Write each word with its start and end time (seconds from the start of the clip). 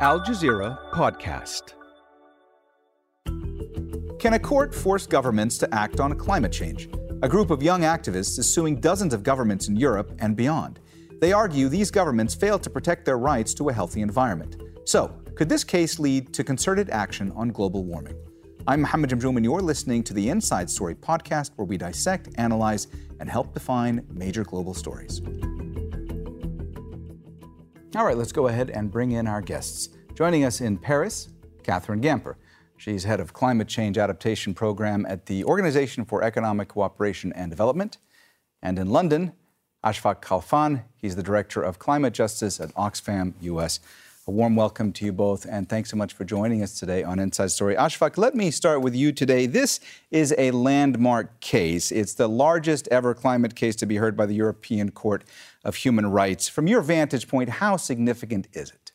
Al 0.00 0.18
Jazeera 0.20 0.76
Podcast. 0.90 1.74
Can 4.18 4.32
a 4.32 4.38
court 4.40 4.74
force 4.74 5.06
governments 5.06 5.56
to 5.58 5.72
act 5.72 6.00
on 6.00 6.12
climate 6.18 6.50
change? 6.50 6.88
A 7.22 7.28
group 7.28 7.50
of 7.50 7.62
young 7.62 7.82
activists 7.82 8.36
is 8.38 8.52
suing 8.52 8.80
dozens 8.80 9.14
of 9.14 9.22
governments 9.22 9.68
in 9.68 9.76
Europe 9.76 10.12
and 10.18 10.36
beyond. 10.36 10.80
They 11.20 11.32
argue 11.32 11.68
these 11.68 11.92
governments 11.92 12.34
fail 12.34 12.58
to 12.58 12.68
protect 12.68 13.04
their 13.04 13.18
rights 13.18 13.54
to 13.54 13.68
a 13.68 13.72
healthy 13.72 14.00
environment. 14.00 14.56
So, 14.84 15.14
could 15.36 15.48
this 15.48 15.62
case 15.62 16.00
lead 16.00 16.34
to 16.34 16.42
concerted 16.42 16.90
action 16.90 17.30
on 17.36 17.50
global 17.50 17.84
warming? 17.84 18.16
I'm 18.66 18.80
Mohammed 18.80 19.10
Jamjoom, 19.10 19.36
and 19.36 19.44
you're 19.44 19.62
listening 19.62 20.02
to 20.04 20.14
the 20.14 20.28
Inside 20.28 20.68
Story 20.68 20.96
podcast, 20.96 21.52
where 21.54 21.66
we 21.66 21.76
dissect, 21.76 22.30
analyze, 22.34 22.88
and 23.20 23.30
help 23.30 23.54
define 23.54 24.04
major 24.10 24.42
global 24.42 24.74
stories. 24.74 25.20
All 27.96 28.04
right, 28.04 28.16
let's 28.16 28.32
go 28.32 28.48
ahead 28.48 28.70
and 28.70 28.90
bring 28.90 29.12
in 29.12 29.28
our 29.28 29.40
guests. 29.40 29.90
Joining 30.14 30.42
us 30.44 30.60
in 30.60 30.76
Paris, 30.76 31.28
Catherine 31.62 32.00
Gamper. 32.00 32.34
She's 32.76 33.04
head 33.04 33.20
of 33.20 33.32
climate 33.32 33.68
change 33.68 33.98
adaptation 33.98 34.52
program 34.52 35.06
at 35.08 35.26
the 35.26 35.44
Organization 35.44 36.04
for 36.04 36.20
Economic 36.24 36.66
Cooperation 36.66 37.32
and 37.34 37.50
Development. 37.50 37.96
And 38.60 38.80
in 38.80 38.90
London, 38.90 39.32
Ashfaq 39.84 40.22
Khalfan. 40.22 40.82
He's 40.96 41.14
the 41.14 41.22
director 41.22 41.62
of 41.62 41.78
climate 41.78 42.14
justice 42.14 42.58
at 42.58 42.74
Oxfam 42.74 43.34
US. 43.42 43.78
A 44.26 44.30
warm 44.30 44.56
welcome 44.56 44.90
to 44.94 45.04
you 45.04 45.12
both, 45.12 45.44
and 45.44 45.68
thanks 45.68 45.90
so 45.90 45.98
much 45.98 46.14
for 46.14 46.24
joining 46.24 46.62
us 46.62 46.78
today 46.78 47.02
on 47.02 47.18
Inside 47.18 47.50
Story. 47.50 47.74
Ashfaq, 47.74 48.16
let 48.16 48.34
me 48.34 48.50
start 48.50 48.80
with 48.80 48.96
you 48.96 49.12
today. 49.12 49.44
This 49.44 49.80
is 50.10 50.34
a 50.38 50.50
landmark 50.52 51.40
case. 51.40 51.92
It's 51.92 52.14
the 52.14 52.26
largest 52.26 52.88
ever 52.90 53.12
climate 53.12 53.54
case 53.54 53.76
to 53.76 53.86
be 53.86 53.96
heard 53.96 54.16
by 54.16 54.24
the 54.24 54.34
European 54.34 54.92
Court 54.92 55.24
of 55.62 55.76
Human 55.76 56.06
Rights. 56.06 56.48
From 56.48 56.66
your 56.66 56.80
vantage 56.80 57.28
point, 57.28 57.50
how 57.50 57.76
significant 57.76 58.48
is 58.54 58.70
it? 58.70 58.92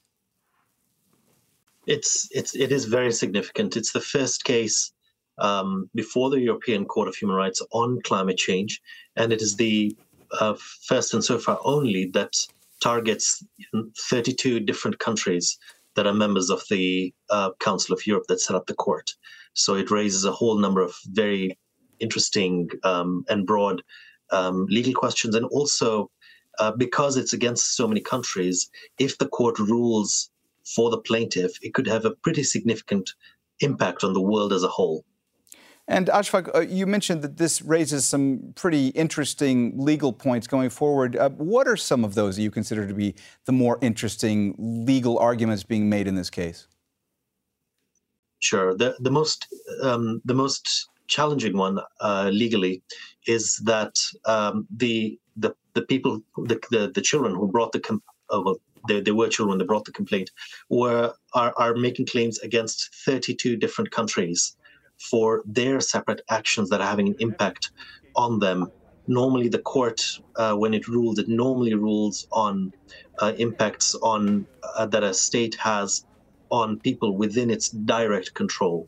It's 1.85 2.27
it's 2.31 2.55
it 2.55 2.71
is 2.71 2.85
very 2.85 3.11
significant. 3.11 3.77
It's 3.77 3.91
the 3.91 4.01
first 4.01 4.45
case 4.45 4.91
um, 5.37 5.91
before 5.93 6.31
the 6.31 6.39
European 6.39 6.85
Court 6.85 7.07
of 7.07 7.15
Human 7.15 7.35
Rights 7.35 7.61
on 7.71 8.01
climate 8.01 8.37
change, 8.37 8.81
and 9.15 9.31
it 9.31 9.43
is 9.43 9.57
the 9.57 9.95
uh, 10.39 10.55
first 10.87 11.13
and 11.13 11.23
so 11.23 11.37
far 11.37 11.59
only 11.63 12.07
that 12.13 12.33
targets 12.79 13.43
32 14.09 14.59
different 14.61 14.99
countries 14.99 15.57
that 15.95 16.07
are 16.07 16.13
members 16.13 16.49
of 16.49 16.63
the 16.69 17.13
uh, 17.29 17.51
Council 17.59 17.93
of 17.93 18.05
Europe 18.07 18.25
that 18.27 18.39
set 18.39 18.55
up 18.55 18.67
the 18.67 18.73
court. 18.73 19.11
So 19.53 19.75
it 19.75 19.91
raises 19.91 20.25
a 20.25 20.31
whole 20.31 20.57
number 20.57 20.81
of 20.81 20.95
very 21.07 21.57
interesting 21.99 22.69
um, 22.83 23.25
and 23.27 23.45
broad 23.45 23.83
um, 24.31 24.65
legal 24.69 24.93
questions, 24.93 25.35
and 25.35 25.45
also 25.47 26.09
uh, 26.59 26.71
because 26.71 27.17
it's 27.17 27.33
against 27.33 27.75
so 27.75 27.87
many 27.87 28.01
countries, 28.01 28.69
if 28.99 29.17
the 29.17 29.27
court 29.27 29.59
rules 29.59 30.29
for 30.75 30.89
the 30.89 30.99
plaintiff, 30.99 31.51
it 31.61 31.73
could 31.73 31.87
have 31.87 32.05
a 32.05 32.11
pretty 32.11 32.43
significant 32.43 33.11
impact 33.59 34.03
on 34.03 34.13
the 34.13 34.21
world 34.21 34.53
as 34.53 34.63
a 34.63 34.67
whole. 34.67 35.03
And 35.89 36.05
Ashfaq, 36.05 36.55
uh, 36.55 36.59
you 36.59 36.85
mentioned 36.85 37.23
that 37.23 37.37
this 37.37 37.63
raises 37.63 38.05
some 38.05 38.53
pretty 38.53 38.89
interesting 38.89 39.73
legal 39.75 40.13
points 40.13 40.45
going 40.45 40.69
forward. 40.69 41.15
Uh, 41.15 41.31
what 41.31 41.67
are 41.67 41.75
some 41.75 42.05
of 42.05 42.13
those 42.13 42.35
that 42.35 42.43
you 42.43 42.51
consider 42.51 42.87
to 42.87 42.93
be 42.93 43.15
the 43.45 43.51
more 43.51 43.79
interesting 43.81 44.53
legal 44.59 45.17
arguments 45.17 45.63
being 45.63 45.89
made 45.89 46.07
in 46.07 46.13
this 46.13 46.29
case? 46.29 46.67
Sure. 48.37 48.75
The, 48.77 48.95
the 48.99 49.09
most 49.09 49.47
um, 49.81 50.21
the 50.25 50.35
most 50.35 50.87
challenging 51.07 51.57
one 51.57 51.79
uh, 52.01 52.29
legally 52.31 52.83
is 53.25 53.57
that 53.65 53.95
um, 54.25 54.67
the 54.69 55.19
the 55.37 55.55
the 55.73 55.81
people 55.81 56.21
the, 56.37 56.59
the, 56.69 56.91
the 56.93 57.01
children 57.01 57.33
who 57.33 57.47
brought 57.47 57.71
the 57.71 57.79
com- 57.79 58.03
uh, 58.29 58.39
well, 58.45 58.57
they, 58.87 59.01
they 59.01 59.11
were 59.11 59.27
children 59.27 59.57
that 59.57 59.65
brought 59.65 59.85
the 59.85 59.91
complaint 59.91 60.29
were 60.69 61.13
are, 61.33 61.53
are 61.57 61.73
making 61.73 62.05
claims 62.05 62.37
against 62.39 62.93
32 62.93 63.57
different 63.57 63.89
countries 63.89 64.55
for 64.99 65.43
their 65.45 65.79
separate 65.79 66.21
actions 66.29 66.69
that 66.69 66.81
are 66.81 66.87
having 66.87 67.07
an 67.07 67.15
impact 67.19 67.71
on 68.15 68.39
them. 68.39 68.71
Normally 69.07 69.47
the 69.49 69.59
court 69.59 70.01
uh, 70.35 70.55
when 70.55 70.73
it 70.73 70.87
rules 70.87 71.17
it 71.17 71.27
normally 71.27 71.73
rules 71.73 72.27
on 72.31 72.71
uh, 73.19 73.33
impacts 73.37 73.95
on 73.95 74.45
uh, 74.77 74.85
that 74.87 75.03
a 75.03 75.13
state 75.13 75.55
has 75.55 76.05
on 76.51 76.79
people 76.79 77.17
within 77.17 77.49
its 77.49 77.69
direct 77.69 78.33
control. 78.33 78.87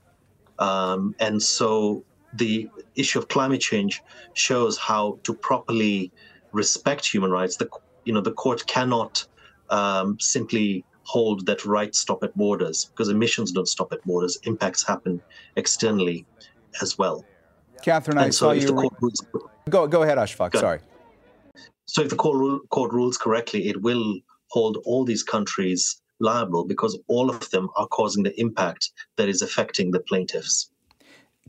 Um, 0.60 1.16
and 1.20 1.42
so 1.42 2.04
the 2.34 2.68
issue 2.96 3.20
of 3.20 3.28
climate 3.28 3.62
change 3.62 4.02
shows 4.34 4.78
how 4.78 5.20
to 5.24 5.34
properly 5.34 6.12
respect 6.54 7.06
human 7.06 7.32
rights. 7.32 7.58
The 7.58 7.70
you 8.06 8.14
know 8.14 8.22
the 8.22 8.34
court 8.34 8.66
cannot 8.68 9.26
um, 9.70 10.18
simply 10.20 10.86
hold 11.12 11.46
that 11.46 11.66
rights 11.66 12.00
stop 12.00 12.24
at 12.24 12.34
borders 12.38 12.86
because 12.86 13.10
emissions 13.10 13.52
don't 13.52 13.68
stop 13.68 13.92
at 13.92 14.02
borders. 14.06 14.38
Impacts 14.44 14.82
happen 14.88 15.22
externally 15.58 16.26
as 16.82 16.98
well. 16.98 17.26
Catherine, 17.84 18.18
and 18.18 18.28
I 18.28 18.30
so 18.30 18.46
saw 18.46 18.52
you. 18.52 18.74
Re- 18.82 18.90
rules, 19.02 19.22
go, 19.70 19.88
go 19.88 20.04
ahead, 20.04 20.18
Ashfaq. 20.18 20.52
Go 20.52 20.60
Sorry. 20.60 20.80
So 21.86 22.02
if 22.04 22.10
the 22.10 22.16
court, 22.16 22.70
court 22.70 22.94
rules 22.94 23.18
correctly, 23.18 23.68
it 23.68 23.82
will 23.82 24.20
hold 24.48 24.78
all 24.86 25.04
these 25.04 25.24
countries 25.24 26.02
liable 26.22 26.64
because 26.66 26.98
all 27.08 27.30
of 27.30 27.50
them 27.50 27.70
are 27.76 27.88
causing 27.88 28.24
the 28.24 28.40
impact 28.40 28.92
that 29.18 29.28
is 29.28 29.42
affecting 29.42 29.92
the 29.92 30.00
plaintiffs. 30.00 30.72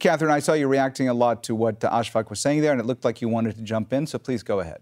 Catherine, 0.01 0.33
I 0.33 0.41
saw 0.41 0.55
you 0.55 0.67
reacting 0.67 1.09
a 1.09 1.15
lot 1.15 1.45
to 1.45 1.55
what 1.55 1.79
Ashfaq 1.81 2.31
was 2.31 2.41
saying 2.41 2.63
there, 2.63 2.73
and 2.73 2.81
it 2.81 2.87
looked 2.87 3.05
like 3.05 3.23
you 3.23 3.29
wanted 3.29 3.55
to 3.57 3.63
jump 3.63 3.93
in, 3.93 4.09
so 4.09 4.19
please 4.19 4.43
go 4.43 4.59
ahead 4.59 4.81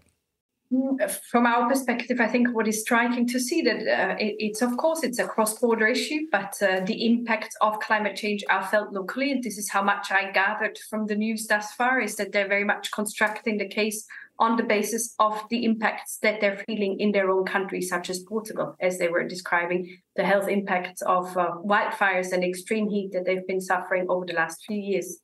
from 1.29 1.45
our 1.45 1.67
perspective, 1.67 2.21
I 2.21 2.27
think 2.27 2.55
what 2.55 2.67
is 2.67 2.81
striking 2.81 3.27
to 3.27 3.39
see 3.39 3.61
that 3.63 3.79
uh, 3.81 4.15
it, 4.19 4.35
it's 4.39 4.61
of 4.61 4.77
course 4.77 5.03
it's 5.03 5.19
a 5.19 5.27
cross-border 5.27 5.87
issue, 5.87 6.27
but 6.31 6.55
uh, 6.61 6.79
the 6.85 7.05
impacts 7.05 7.55
of 7.59 7.79
climate 7.79 8.15
change 8.15 8.43
are 8.49 8.65
felt 8.65 8.93
locally, 8.93 9.31
and 9.31 9.43
this 9.43 9.57
is 9.57 9.69
how 9.69 9.83
much 9.83 10.11
I 10.11 10.31
gathered 10.31 10.77
from 10.89 11.07
the 11.07 11.15
news 11.15 11.47
thus 11.47 11.73
far 11.73 11.99
is 11.99 12.15
that 12.15 12.31
they're 12.31 12.47
very 12.47 12.63
much 12.63 12.91
constructing 12.91 13.57
the 13.57 13.67
case 13.67 14.05
on 14.39 14.55
the 14.55 14.63
basis 14.63 15.13
of 15.19 15.43
the 15.49 15.65
impacts 15.65 16.17
that 16.23 16.41
they're 16.41 16.63
feeling 16.65 16.99
in 16.99 17.11
their 17.11 17.29
own 17.29 17.45
country, 17.45 17.81
such 17.81 18.09
as 18.09 18.23
Portugal, 18.23 18.75
as 18.79 18.97
they 18.97 19.07
were 19.07 19.27
describing 19.27 19.97
the 20.15 20.23
health 20.23 20.47
impacts 20.47 21.01
of 21.03 21.37
uh, 21.37 21.51
wildfires 21.63 22.31
and 22.31 22.43
extreme 22.43 22.89
heat 22.89 23.11
that 23.11 23.25
they've 23.25 23.45
been 23.45 23.61
suffering 23.61 24.05
over 24.09 24.25
the 24.25 24.33
last 24.33 24.63
few 24.65 24.77
years. 24.77 25.19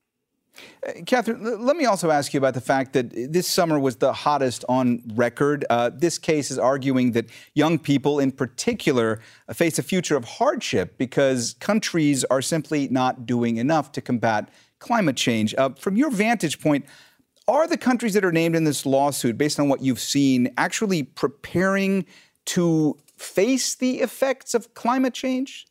Uh, 0.88 0.92
Catherine, 1.06 1.66
let 1.66 1.76
me 1.76 1.86
also 1.86 2.10
ask 2.12 2.34
you 2.34 2.38
about 2.38 2.54
the 2.54 2.62
fact 2.62 2.94
that 2.94 3.12
this 3.32 3.48
summer 3.48 3.80
was 3.80 3.98
the 3.98 4.14
hottest 4.14 4.64
on 4.68 5.02
record. 5.16 5.66
Uh, 5.70 5.90
this 5.94 6.18
case 6.18 6.52
is 6.52 6.60
arguing 6.60 7.12
that 7.12 7.26
young 7.54 7.80
people, 7.80 8.20
in 8.20 8.32
particular, 8.32 9.20
uh, 9.48 9.54
face 9.54 9.80
a 9.80 9.84
future 9.84 10.16
of 10.16 10.26
hardship 10.26 10.98
because 10.98 11.56
countries 11.60 12.24
are 12.26 12.42
simply 12.42 12.88
not 12.90 13.26
doing 13.26 13.58
enough 13.58 13.92
to 13.94 14.02
combat 14.02 14.50
climate 14.80 15.18
change. 15.18 15.56
Uh, 15.58 15.70
from 15.70 15.98
your 15.98 16.12
vantage 16.12 16.60
point, 16.60 16.86
are 17.48 17.68
the 17.68 17.78
countries 17.78 18.14
that 18.14 18.26
are 18.26 18.32
named 18.32 18.56
in 18.56 18.66
this 18.66 18.86
lawsuit, 18.86 19.38
based 19.38 19.60
on 19.60 19.70
what 19.70 19.82
you've 19.82 20.02
seen, 20.02 20.54
actually 20.58 21.04
preparing 21.04 22.06
to 22.46 22.98
face 23.18 23.76
the 23.76 24.02
effects 24.02 24.54
of 24.54 24.74
climate 24.74 25.14
change? 25.14 25.66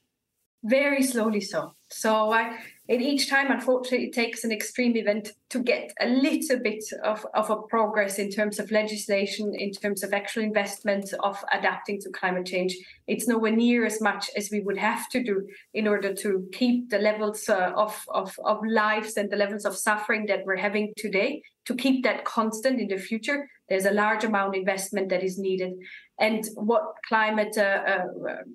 Very 0.65 1.03
slowly 1.03 1.41
so. 1.41 1.75
So 1.89 2.33
I 2.33 2.59
and 2.89 3.03
each 3.03 3.29
time, 3.29 3.51
unfortunately, 3.51 4.07
it 4.07 4.13
takes 4.13 4.45
an 4.45 4.53
extreme 4.53 4.97
event 4.97 5.33
to 5.51 5.59
get 5.59 5.93
a 6.01 6.07
little 6.07 6.59
bit 6.59 6.85
of, 7.03 7.27
of 7.35 7.51
a 7.51 7.57
progress 7.57 8.19
in 8.19 8.31
terms 8.31 8.61
of 8.61 8.71
legislation, 8.71 9.55
in 9.57 9.73
terms 9.73 10.05
of 10.05 10.13
actual 10.13 10.43
investment 10.43 11.13
of 11.21 11.43
adapting 11.53 12.01
to 12.03 12.11
climate 12.11 12.47
change. 12.47 12.77
It's 13.09 13.27
nowhere 13.27 13.53
near 13.53 13.85
as 13.85 14.01
much 14.01 14.31
as 14.37 14.51
we 14.53 14.61
would 14.61 14.79
have 14.79 15.09
to 15.11 15.23
do 15.23 15.49
in 15.75 15.89
order 15.89 16.15
to 16.15 16.49
keep 16.53 16.91
the 16.91 16.99
levels 16.99 17.49
uh, 17.49 17.73
of, 17.75 18.01
of, 18.09 18.39
of 18.45 18.61
lives 18.65 19.17
and 19.17 19.31
the 19.31 19.37
levels 19.37 19.65
of 19.65 19.77
suffering 19.77 20.27
that 20.27 20.45
we're 20.45 20.57
having 20.57 20.93
today, 20.97 21.43
to 21.67 21.75
keep 21.75 22.05
that 22.05 22.25
constant 22.25 22.81
in 22.81 22.89
the 22.89 22.99
future. 22.99 23.49
There's 23.69 23.85
a 23.85 23.91
large 23.91 24.23
amount 24.23 24.55
of 24.55 24.61
investment 24.61 25.09
that 25.09 25.25
is 25.25 25.39
needed. 25.39 25.73
And 26.19 26.49
what 26.55 26.83
climate 27.09 27.59
uh, 27.59 27.83
uh, 27.87 28.05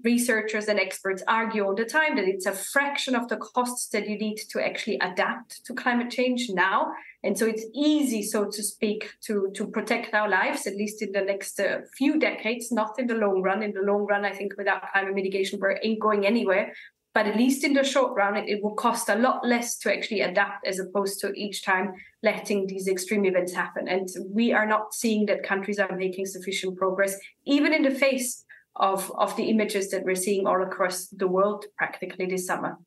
researchers 0.04 0.68
and 0.68 0.80
experts 0.80 1.22
argue 1.28 1.64
all 1.64 1.76
the 1.76 1.86
time 1.86 2.16
that 2.16 2.28
it's 2.28 2.46
a 2.46 2.54
fraction 2.54 3.14
of 3.14 3.28
the 3.28 3.36
costs 3.38 3.90
that 3.90 4.10
you 4.10 4.18
need 4.18 4.38
to 4.50 4.66
actually 4.66 4.98
adapt 5.00 5.64
to 5.66 5.74
climate 5.74 6.10
change 6.10 6.50
now. 6.50 6.92
And 7.24 7.38
so 7.38 7.46
it's 7.46 7.66
easy, 7.76 8.24
so 8.24 8.46
to 8.46 8.64
speak, 8.64 9.12
to, 9.26 9.52
to 9.54 9.68
protect 9.68 10.16
our 10.16 10.30
lives, 10.30 10.66
at 10.66 10.76
least 10.76 11.02
in 11.02 11.12
the 11.12 11.22
next 11.22 11.60
uh, 11.60 11.82
few 11.98 12.18
decades, 12.18 12.72
not 12.72 12.98
in 12.98 13.08
the 13.08 13.16
long 13.16 13.42
run. 13.42 13.62
In 13.62 13.74
the 13.74 13.82
long 13.82 14.06
run, 14.06 14.26
I 14.26 14.32
think 14.32 14.54
without 14.58 14.92
climate 14.92 15.14
mitigation, 15.14 15.60
we 15.62 15.76
ain't 15.84 16.00
going 16.00 16.26
anywhere. 16.26 16.74
But 17.14 17.28
at 17.28 17.36
least 17.36 17.66
in 17.66 17.74
the 17.74 17.84
short 17.84 18.16
run, 18.16 18.38
it, 18.38 18.48
it 18.48 18.64
will 18.64 18.74
cost 18.76 19.10
a 19.10 19.16
lot 19.16 19.46
less 19.46 19.78
to 19.80 19.94
actually 19.94 20.22
adapt 20.22 20.66
as 20.66 20.80
opposed 20.80 21.20
to 21.22 21.34
each 21.34 21.64
time 21.64 21.94
letting 22.24 22.68
these 22.68 22.88
extreme 22.88 23.26
events 23.26 23.54
happen. 23.54 23.88
And 23.88 24.08
we 24.30 24.54
are 24.54 24.66
not 24.66 24.94
seeing 24.94 25.26
that 25.26 25.44
countries 25.44 25.78
are 25.80 25.96
making 25.96 26.28
sufficient 26.28 26.78
progress, 26.78 27.16
even 27.46 27.74
in 27.74 27.84
the 27.84 27.92
face 27.92 28.46
of, 28.78 29.12
of 29.18 29.36
the 29.36 29.50
images 29.50 29.90
that 29.92 30.06
we're 30.06 30.16
seeing 30.16 30.48
all 30.48 30.64
across 30.64 31.08
the 31.08 31.28
world 31.28 31.66
practically 31.78 32.28
this 32.28 32.48
summer. 32.48 32.78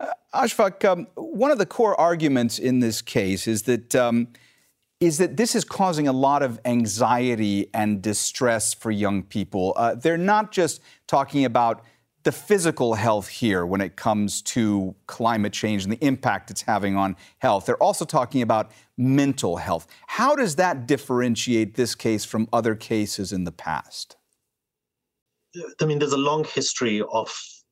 Uh, 0.00 0.06
Ashfaq, 0.34 0.84
um, 0.84 1.06
one 1.14 1.52
of 1.52 1.58
the 1.58 1.66
core 1.66 1.98
arguments 2.00 2.58
in 2.58 2.80
this 2.80 3.00
case 3.00 3.46
is 3.46 3.62
that 3.62 3.94
um, 3.94 4.28
is 5.02 5.18
that 5.18 5.36
this 5.36 5.56
is 5.56 5.64
causing 5.64 6.06
a 6.06 6.12
lot 6.12 6.42
of 6.42 6.60
anxiety 6.64 7.68
and 7.74 8.00
distress 8.00 8.72
for 8.72 8.90
young 8.90 9.22
people. 9.22 9.72
Uh, 9.76 9.96
they're 9.96 10.16
not 10.16 10.52
just 10.52 10.80
talking 11.08 11.44
about 11.44 11.84
the 12.24 12.32
physical 12.32 12.94
health 12.94 13.28
here 13.28 13.66
when 13.66 13.80
it 13.80 13.96
comes 13.96 14.42
to 14.42 14.94
climate 15.06 15.52
change 15.52 15.82
and 15.84 15.92
the 15.92 16.04
impact 16.04 16.50
it's 16.50 16.62
having 16.62 16.96
on 16.96 17.16
health. 17.38 17.66
They're 17.66 17.82
also 17.82 18.04
talking 18.04 18.42
about 18.42 18.70
mental 18.96 19.56
health. 19.56 19.86
How 20.06 20.36
does 20.36 20.56
that 20.56 20.86
differentiate 20.86 21.74
this 21.74 21.94
case 21.94 22.24
from 22.24 22.48
other 22.52 22.74
cases 22.74 23.32
in 23.32 23.44
the 23.44 23.52
past? 23.52 24.16
I 25.80 25.84
mean, 25.84 25.98
there's 25.98 26.12
a 26.12 26.18
long 26.18 26.44
history 26.44 27.02
of 27.12 27.30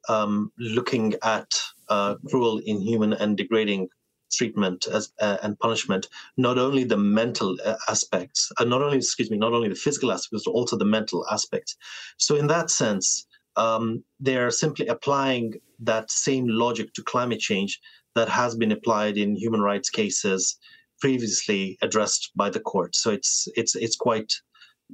um, 0.09 0.53
looking 0.59 1.15
at 1.23 1.55
uh, 1.89 2.17
cruel, 2.29 2.59
inhuman, 2.65 3.13
and 3.13 3.37
degrading 3.37 3.89
treatment 4.33 4.87
as, 4.87 5.13
uh, 5.21 5.39
and 5.43 5.59
punishment, 5.59 6.09
not 6.37 6.59
only 6.59 6.85
the 6.85 6.97
mental 6.97 7.57
uh, 7.65 7.77
aspects, 7.89 8.53
uh, 8.59 8.65
not 8.65 8.83
only, 8.83 8.99
excuse 8.99 9.31
me, 9.31 9.37
not 9.37 9.53
only 9.53 9.69
the 9.69 9.75
physical 9.75 10.13
aspects, 10.13 10.45
but 10.45 10.53
also 10.53 10.77
the 10.77 10.85
mental 10.85 11.27
aspects. 11.31 11.77
So, 12.19 12.37
in 12.37 12.47
that 12.49 12.71
sense, 12.71 13.27
um, 13.61 14.03
they're 14.19 14.51
simply 14.51 14.87
applying 14.87 15.55
that 15.81 16.11
same 16.11 16.47
logic 16.49 16.95
to 16.95 17.03
climate 17.03 17.41
change 17.41 17.79
that 18.15 18.29
has 18.29 18.57
been 18.57 18.73
applied 18.73 19.19
in 19.19 19.37
human 19.37 19.61
rights 19.61 19.91
cases 19.91 20.59
previously 21.01 21.79
addressed 21.83 22.31
by 22.35 22.49
the 22.51 22.61
court. 22.61 22.97
So 22.97 23.11
it's 23.11 23.49
it's 23.57 23.75
it's 23.77 23.97
quite 23.97 24.33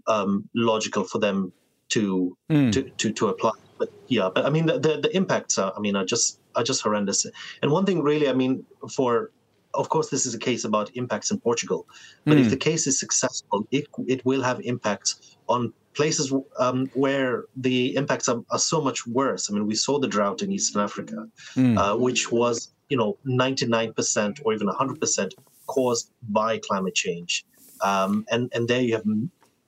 um, 0.09 0.49
logical 0.55 1.05
for 1.05 1.19
them 1.19 1.53
to, 1.91 2.37
mm. 2.51 2.73
to 2.73 2.83
to 2.83 3.13
to 3.13 3.29
apply. 3.29 3.53
But 3.79 3.91
yeah, 4.09 4.31
but 4.35 4.45
I 4.45 4.51
mean 4.51 4.67
the, 4.67 4.79
the, 4.79 5.01
the 5.05 5.17
impacts 5.17 5.59
are 5.59 5.73
I 5.77 5.81
mean 5.81 5.95
are 5.95 6.05
just 6.05 6.41
are 6.57 6.65
just 6.65 6.83
horrendous. 6.83 7.27
And 7.63 7.71
one 7.71 7.87
thing 7.87 8.03
really, 8.03 8.29
I 8.29 8.33
mean, 8.33 8.65
for 8.97 9.31
of 9.75 9.89
course 9.91 10.09
this 10.11 10.27
is 10.27 10.35
a 10.35 10.39
case 10.39 10.65
about 10.65 10.91
impacts 10.95 11.31
in 11.31 11.39
Portugal, 11.39 11.87
but 12.25 12.37
mm. 12.37 12.41
if 12.41 12.47
hmm. 12.47 12.51
the 12.51 12.63
case 12.69 12.87
is 12.87 12.99
successful, 12.99 13.67
it 13.71 13.87
it 14.09 14.25
will 14.25 14.43
have 14.43 14.59
impacts 14.61 15.37
on 15.49 15.73
places 15.96 16.32
um, 16.58 16.87
where 16.94 17.44
the 17.56 17.96
impacts 17.96 18.28
are, 18.28 18.43
are, 18.50 18.58
so 18.58 18.81
much 18.81 19.06
worse. 19.06 19.50
I 19.50 19.54
mean, 19.54 19.66
we 19.66 19.75
saw 19.75 19.98
the 19.98 20.06
drought 20.06 20.43
in 20.43 20.52
Eastern 20.52 20.82
Africa, 20.82 21.26
mm. 21.54 21.76
uh, 21.78 21.96
which 21.96 22.31
was, 22.31 22.72
you 22.88 22.96
know, 22.96 23.19
99% 23.26 24.40
or 24.44 24.52
even 24.54 24.69
100% 24.69 25.31
caused 25.66 26.10
by 26.28 26.58
climate 26.58 26.94
change. 26.94 27.44
Um, 27.82 28.25
and 28.31 28.50
and 28.54 28.69
there 28.69 28.81
you 28.81 28.94
have, 28.94 29.04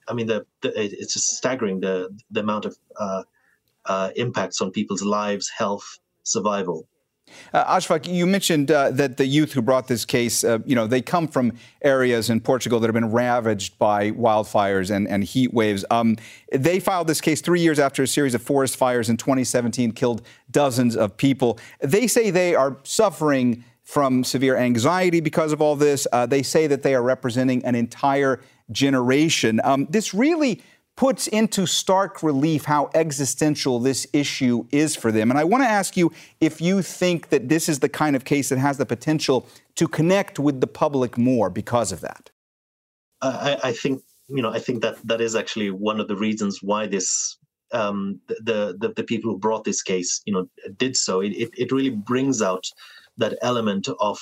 I 0.09 0.15
mean, 0.15 0.27
the, 0.27 0.47
the 0.63 0.71
it's 0.83 1.13
just 1.13 1.37
staggering 1.37 1.81
the 1.81 2.09
the 2.31 2.41
amount 2.41 2.65
of 2.65 2.77
uh, 2.99 3.23
uh, 3.85 4.11
impacts 4.17 4.61
on 4.61 4.71
people's 4.71 5.03
lives, 5.03 5.51
health, 5.51 5.99
survival. 6.23 6.89
Uh, 7.53 7.77
Ashfaq, 7.77 8.13
you 8.13 8.27
mentioned 8.27 8.71
uh, 8.71 8.91
that 8.93 9.17
the 9.17 9.27
youth 9.27 9.53
who 9.53 9.63
brought 9.63 9.89
this 9.89 10.05
case, 10.05 10.45
uh, 10.45 10.59
you 10.67 10.75
know, 10.75 10.87
they 10.87 11.01
come 11.01 11.29
from 11.29 11.53
areas 11.83 12.31
in 12.31 12.41
Portugal 12.41 12.81
that 12.81 12.89
have 12.89 12.95
been 12.95 13.13
ravaged 13.13 13.79
by 13.79 14.11
wildfires 14.13 14.95
and, 14.95 15.09
and 15.09 15.25
heat 15.25 15.53
waves. 15.53 15.85
Um, 15.91 16.17
they 16.53 16.81
filed 16.81 17.07
this 17.07 17.21
case 17.21 17.41
three 17.41 17.61
years 17.61 17.79
after 17.79 18.03
a 18.03 18.07
series 18.07 18.35
of 18.35 18.43
forest 18.43 18.77
fires 18.77 19.09
in 19.09 19.17
2017 19.17 19.93
killed 19.93 20.23
dozens 20.51 20.97
of 20.97 21.17
people. 21.17 21.59
They 21.81 22.07
say 22.07 22.31
they 22.31 22.55
are 22.55 22.77
suffering 22.83 23.65
from 23.89 24.23
severe 24.23 24.57
anxiety 24.57 25.21
because 25.21 25.51
of 25.51 25.63
all 25.63 25.75
this. 25.75 26.07
Uh, 26.13 26.27
they 26.27 26.43
say 26.43 26.67
that 26.67 26.83
they 26.83 26.95
are 26.95 27.03
representing 27.03 27.65
an 27.65 27.75
entire 27.75 28.41
generation. 28.71 29.61
Um, 29.65 29.87
this 29.89 30.13
really 30.13 30.63
puts 30.99 31.29
into 31.29 31.65
stark 31.65 32.25
relief 32.25 32.65
how 32.65 32.91
existential 32.93 33.79
this 33.79 34.05
issue 34.13 34.67
is 34.73 34.97
for 34.97 35.13
them. 35.13 35.31
And 35.31 35.39
I 35.39 35.45
want 35.45 35.63
to 35.63 35.69
ask 35.69 35.97
you 35.97 36.11
if 36.41 36.61
you 36.61 36.83
think 36.83 37.29
that 37.29 37.49
this 37.49 37.69
is 37.69 37.79
the 37.79 37.89
kind 37.89 38.17
of 38.17 38.25
case 38.25 38.49
that 38.49 38.59
has 38.59 38.79
the 38.79 38.85
potential 38.85 39.47
to 39.77 39.87
connect 39.87 40.41
with 40.41 40.61
the 40.61 40.67
public 40.67 41.17
more 41.17 41.51
because 41.51 41.93
of 41.93 42.01
that. 42.01 42.31
I, 43.23 43.57
I 43.63 43.73
think 43.73 44.03
you 44.27 44.43
know 44.43 44.51
I 44.51 44.59
think 44.59 44.83
that 44.83 44.97
that 45.07 45.21
is 45.21 45.37
actually 45.37 45.71
one 45.71 46.01
of 46.01 46.09
the 46.09 46.17
reasons 46.17 46.65
why 46.65 46.89
this 46.89 47.39
um, 47.73 48.21
the, 48.27 48.77
the 48.81 48.93
the 48.97 49.05
people 49.05 49.31
who 49.31 49.39
brought 49.39 49.63
this 49.63 49.83
case 49.83 50.21
you 50.27 50.33
know 50.33 50.49
did 50.79 50.97
so. 50.97 51.21
It 51.21 51.31
it, 51.31 51.51
it 51.57 51.71
really 51.71 51.91
brings 51.91 52.43
out 52.43 52.65
that 53.19 53.39
element 53.41 53.89
of 54.01 54.19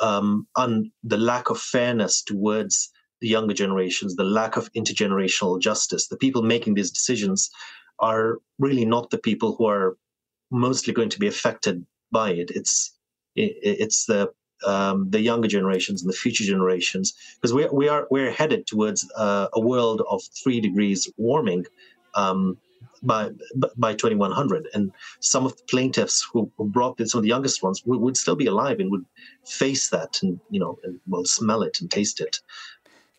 um, 0.00 0.46
on 0.56 0.90
the 1.02 1.18
lack 1.18 1.50
of 1.50 1.60
fairness 1.60 2.22
towards 2.22 2.90
the 3.24 3.30
younger 3.30 3.54
generations, 3.54 4.16
the 4.16 4.32
lack 4.40 4.58
of 4.58 4.70
intergenerational 4.74 5.58
justice. 5.58 6.08
The 6.08 6.18
people 6.18 6.42
making 6.42 6.74
these 6.74 6.90
decisions 6.90 7.50
are 7.98 8.36
really 8.58 8.84
not 8.84 9.08
the 9.08 9.16
people 9.16 9.56
who 9.56 9.66
are 9.66 9.96
mostly 10.50 10.92
going 10.92 11.08
to 11.08 11.18
be 11.18 11.26
affected 11.26 11.86
by 12.12 12.32
it. 12.32 12.50
It's 12.50 12.92
it, 13.34 13.56
it's 13.84 14.04
the 14.04 14.30
um, 14.66 15.08
the 15.08 15.22
younger 15.22 15.48
generations 15.48 16.02
and 16.02 16.10
the 16.12 16.16
future 16.24 16.44
generations 16.44 17.14
because 17.36 17.54
we 17.54 17.66
we 17.80 17.88
are 17.88 18.06
we're 18.10 18.30
headed 18.30 18.66
towards 18.66 19.10
uh, 19.16 19.48
a 19.54 19.60
world 19.60 20.02
of 20.10 20.20
three 20.42 20.60
degrees 20.60 21.10
warming. 21.16 21.64
Um, 22.14 22.58
by 23.04 23.30
by 23.76 23.92
2100 23.92 24.68
and 24.74 24.90
some 25.20 25.44
of 25.44 25.56
the 25.56 25.62
plaintiffs 25.64 26.26
who, 26.32 26.50
who 26.56 26.64
brought 26.64 26.98
in 27.00 27.06
some 27.06 27.18
of 27.18 27.22
the 27.22 27.28
youngest 27.28 27.62
ones 27.62 27.82
would, 27.84 28.00
would, 28.00 28.16
still 28.16 28.36
be 28.36 28.46
alive 28.46 28.80
and 28.80 28.90
would 28.90 29.04
face 29.44 29.90
that 29.90 30.22
and 30.22 30.40
you 30.50 30.58
know 30.58 30.78
and 30.84 30.98
well 31.06 31.24
smell 31.24 31.62
it 31.62 31.80
and 31.80 31.90
taste 31.90 32.20
it 32.20 32.40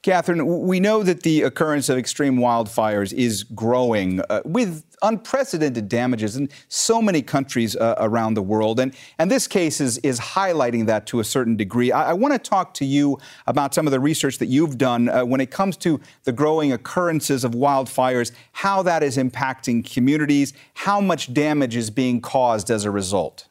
Catherine, 0.06 0.68
we 0.68 0.80
know 0.80 1.02
that 1.02 1.24
the 1.24 1.42
occurrence 1.42 1.90
of 1.90 1.98
extreme 1.98 2.38
wildfires 2.38 3.12
is 3.12 3.42
growing 3.42 4.22
uh, 4.30 4.42
with 4.46 4.86
unprecedented 5.02 5.90
damages 5.90 6.36
in 6.36 6.48
so 6.68 7.02
many 7.02 7.24
countries 7.24 7.75
uh, 7.75 7.96
around 7.98 8.36
the 8.36 8.42
world. 8.44 8.80
And, 8.80 8.96
and 9.18 9.31
this 9.31 9.48
case 9.48 9.81
is, 9.81 9.98
is 10.04 10.19
highlighting 10.19 10.86
that 10.86 11.07
to 11.07 11.22
a 11.22 11.24
certain 11.24 11.57
degree. 11.57 11.92
I, 11.92 12.12
I 12.12 12.13
want 12.13 12.36
to 12.36 12.38
talk 12.38 12.75
to 12.75 12.86
you 12.86 13.18
about 13.48 13.74
some 13.74 13.88
of 13.88 13.92
the 13.92 14.00
research 14.00 14.38
that 14.38 14.46
you've 14.46 14.78
done 14.78 15.10
uh, 15.10 15.25
when 15.25 15.42
it 15.42 15.50
comes 15.50 15.75
to 15.78 16.00
the 16.24 16.31
growing 16.31 16.72
occurrences 16.72 17.44
of 17.44 17.54
wildfires, 17.54 18.31
how 18.52 18.84
that 18.84 19.02
is 19.02 19.18
impacting 19.18 19.92
communities, 19.92 20.54
how 20.75 21.02
much 21.02 21.34
damage 21.34 21.75
is 21.75 21.90
being 21.90 22.22
caused 22.22 22.69
as 22.69 22.86
a 22.86 22.92
result. 22.92 23.48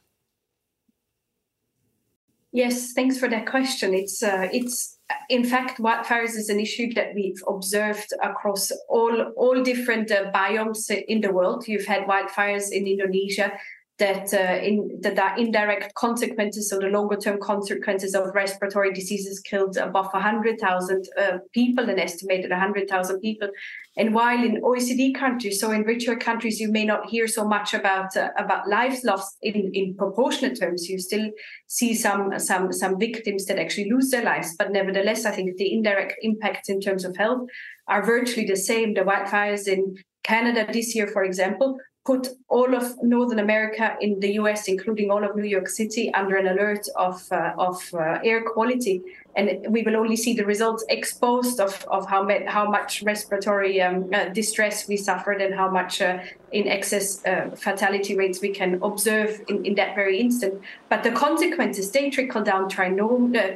Yes, 2.52 2.92
thanks 2.92 3.18
for 3.18 3.28
that 3.28 3.46
question. 3.46 3.92
It's 3.92 4.22
uh, 4.22 4.48
it's 4.52 4.94
in 5.28 5.44
fact, 5.44 5.78
wildfires 5.78 6.36
is 6.36 6.48
an 6.48 6.60
issue 6.60 6.92
that 6.94 7.14
we've 7.14 7.42
observed 7.48 8.12
across 8.22 8.70
all 8.88 9.32
all 9.36 9.62
different 9.62 10.10
uh, 10.10 10.30
biomes 10.32 10.90
in 10.90 11.20
the 11.20 11.32
world. 11.32 11.66
You've 11.66 11.86
had 11.86 12.06
wildfires 12.06 12.70
in 12.70 12.86
Indonesia 12.86 13.52
that 13.98 14.34
uh, 14.34 14.60
in 14.60 14.98
that 15.02 15.18
are 15.18 15.38
indirect 15.38 15.94
consequences, 15.94 16.68
so 16.68 16.78
the 16.80 16.86
longer 16.86 17.16
term 17.16 17.38
consequences 17.40 18.14
of 18.14 18.34
respiratory 18.34 18.92
diseases 18.92 19.38
killed 19.38 19.76
above 19.76 20.06
100,000 20.12 21.08
uh, 21.16 21.38
people, 21.52 21.88
an 21.88 22.00
estimated 22.00 22.50
100,000 22.50 23.20
people. 23.20 23.48
And 23.96 24.12
while 24.12 24.42
in 24.42 24.60
OECD 24.62 25.14
countries, 25.14 25.60
so 25.60 25.70
in 25.70 25.82
richer 25.82 26.16
countries, 26.16 26.58
you 26.58 26.72
may 26.72 26.84
not 26.84 27.08
hear 27.08 27.28
so 27.28 27.46
much 27.46 27.72
about 27.72 28.16
uh, 28.16 28.30
about 28.36 28.68
lives 28.68 29.04
lost 29.04 29.36
in, 29.42 29.70
in 29.72 29.94
proportionate 29.96 30.58
terms. 30.58 30.88
You 30.88 30.98
still 30.98 31.30
see 31.68 31.94
some 31.94 32.36
some 32.40 32.72
some 32.72 32.98
victims 32.98 33.44
that 33.46 33.60
actually 33.60 33.90
lose 33.90 34.10
their 34.10 34.24
lives, 34.24 34.56
but 34.58 34.72
nevertheless, 34.72 35.24
I 35.24 35.30
think 35.30 35.56
the 35.56 35.72
indirect 35.72 36.14
impacts 36.22 36.68
in 36.68 36.80
terms 36.80 37.04
of 37.04 37.16
health 37.16 37.46
are 37.86 38.04
virtually 38.04 38.46
the 38.46 38.56
same. 38.56 38.94
The 38.94 39.02
wildfires 39.02 39.68
in 39.68 39.94
Canada 40.24 40.66
this 40.72 40.96
year, 40.96 41.06
for 41.06 41.22
example, 41.22 41.78
put 42.04 42.28
all 42.48 42.74
of 42.74 43.02
Northern 43.02 43.38
America 43.38 43.96
in 44.00 44.20
the 44.20 44.34
US, 44.34 44.68
including 44.68 45.10
all 45.10 45.24
of 45.24 45.34
New 45.36 45.44
York 45.44 45.68
City, 45.68 46.12
under 46.12 46.36
an 46.36 46.48
alert 46.48 46.86
of, 46.96 47.26
uh, 47.32 47.54
of 47.56 47.82
uh, 47.94 48.18
air 48.22 48.42
quality. 48.44 49.00
And 49.36 49.66
we 49.68 49.82
will 49.82 49.96
only 49.96 50.16
see 50.16 50.34
the 50.34 50.44
results 50.44 50.84
exposed 50.90 51.60
of, 51.60 51.82
of 51.90 52.06
how, 52.06 52.28
how 52.46 52.70
much 52.70 53.02
respiratory 53.02 53.80
um, 53.80 54.10
uh, 54.12 54.28
distress 54.28 54.86
we 54.86 54.98
suffered 54.98 55.40
and 55.40 55.54
how 55.54 55.70
much 55.70 56.02
uh, 56.02 56.18
in 56.52 56.68
excess 56.68 57.24
uh, 57.24 57.50
fatality 57.56 58.14
rates 58.14 58.40
we 58.42 58.50
can 58.50 58.80
observe 58.82 59.40
in, 59.48 59.64
in 59.64 59.74
that 59.76 59.94
very 59.94 60.20
instant. 60.20 60.60
But 60.90 61.04
the 61.04 61.10
consequences, 61.10 61.90
they 61.90 62.10
trickle 62.10 62.42
down 62.42 62.64
uh, 62.64 62.68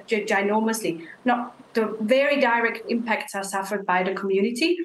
ginormously. 0.09 1.07
Not 1.27 1.55
the 1.75 1.97
very 2.01 2.41
direct 2.41 2.91
impacts 2.91 3.35
are 3.35 3.45
suffered 3.45 3.85
by 3.85 4.03
the 4.03 4.15
community, 4.15 4.79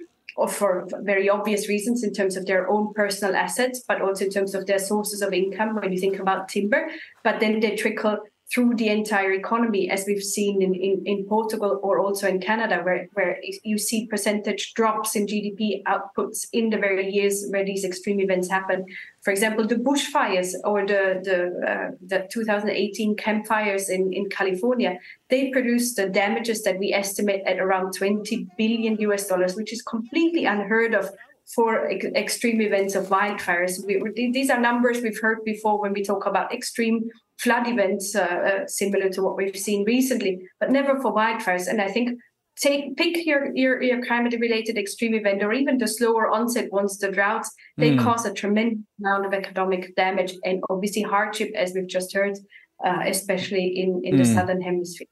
for 0.49 0.87
very 1.01 1.29
obvious 1.29 1.69
reasons 1.69 2.03
in 2.03 2.13
terms 2.13 2.35
of 2.35 2.45
their 2.45 2.69
own 2.69 2.93
personal 2.93 3.35
assets, 3.35 3.83
but 3.87 4.01
also 4.01 4.25
in 4.25 4.31
terms 4.31 4.55
of 4.55 4.65
their 4.65 4.79
sources 4.79 5.21
of 5.21 5.33
income 5.33 5.75
when 5.75 5.91
you 5.91 5.99
think 5.99 6.19
about 6.19 6.49
timber. 6.49 6.89
But 7.23 7.39
then 7.39 7.59
they 7.59 7.75
trickle 7.75 8.17
through 8.53 8.75
the 8.75 8.89
entire 8.89 9.31
economy, 9.31 9.89
as 9.89 10.05
we've 10.05 10.21
seen 10.21 10.61
in, 10.61 10.75
in, 10.75 11.01
in 11.05 11.25
Portugal 11.25 11.79
or 11.81 11.99
also 11.99 12.27
in 12.27 12.39
Canada, 12.39 12.81
where, 12.83 13.07
where 13.13 13.37
you 13.63 13.77
see 13.77 14.05
percentage 14.05 14.73
drops 14.73 15.15
in 15.15 15.25
GDP 15.25 15.81
outputs 15.83 16.45
in 16.53 16.69
the 16.69 16.77
very 16.77 17.09
years 17.09 17.45
where 17.49 17.65
these 17.65 17.83
extreme 17.83 18.19
events 18.19 18.49
happen. 18.49 18.85
For 19.23 19.31
example, 19.31 19.65
the 19.65 19.75
bushfires 19.75 20.53
or 20.63 20.85
the 20.85 21.21
the, 21.23 21.37
uh, 21.67 21.91
the 22.05 22.27
2018 22.31 23.15
campfires 23.15 23.89
in, 23.89 24.13
in 24.13 24.29
California, 24.29 24.99
they 25.29 25.49
produced 25.49 25.95
the 25.95 26.09
damages 26.09 26.61
that 26.63 26.77
we 26.77 26.93
estimate 26.93 27.41
at 27.47 27.59
around 27.59 27.93
20 27.93 28.47
billion 28.57 28.97
US 28.99 29.27
dollars, 29.27 29.55
which 29.55 29.73
is 29.73 29.81
completely 29.81 30.45
unheard 30.45 30.93
of 30.93 31.09
for 31.55 31.87
ex- 31.87 32.05
extreme 32.05 32.61
events 32.61 32.95
of 32.95 33.07
wildfires. 33.07 33.85
We, 33.85 34.31
these 34.31 34.49
are 34.49 34.59
numbers 34.59 35.01
we've 35.01 35.19
heard 35.19 35.43
before 35.43 35.81
when 35.81 35.93
we 35.93 36.03
talk 36.03 36.25
about 36.25 36.53
extreme 36.53 37.09
flood 37.43 37.67
events, 37.67 38.15
uh, 38.15 38.21
uh, 38.21 38.67
similar 38.67 39.09
to 39.09 39.21
what 39.21 39.37
we've 39.37 39.57
seen 39.57 39.83
recently, 39.85 40.41
but 40.59 40.71
never 40.71 40.99
for 41.01 41.13
wildfires. 41.13 41.67
And 41.67 41.81
I 41.81 41.89
think 41.89 42.19
take 42.55 42.95
pick 42.97 43.25
your 43.25 43.55
your, 43.55 43.81
your 43.81 44.05
climate 44.05 44.35
related 44.39 44.77
extreme 44.77 45.15
event 45.15 45.43
or 45.43 45.53
even 45.53 45.77
the 45.77 45.87
slower 45.87 46.29
onset 46.29 46.71
ones 46.71 46.97
the 46.99 47.11
droughts 47.11 47.51
they 47.77 47.91
mm. 47.91 48.03
cause 48.03 48.25
a 48.25 48.33
tremendous 48.33 48.79
amount 48.99 49.25
of 49.25 49.33
economic 49.33 49.95
damage 49.95 50.33
and 50.45 50.61
obviously 50.69 51.01
hardship 51.01 51.51
as 51.55 51.73
we've 51.73 51.87
just 51.87 52.13
heard 52.13 52.37
uh, 52.85 52.99
especially 53.07 53.65
in 53.65 54.01
in 54.03 54.15
mm. 54.15 54.17
the 54.19 54.25
southern 54.25 54.61
hemisphere 54.61 55.07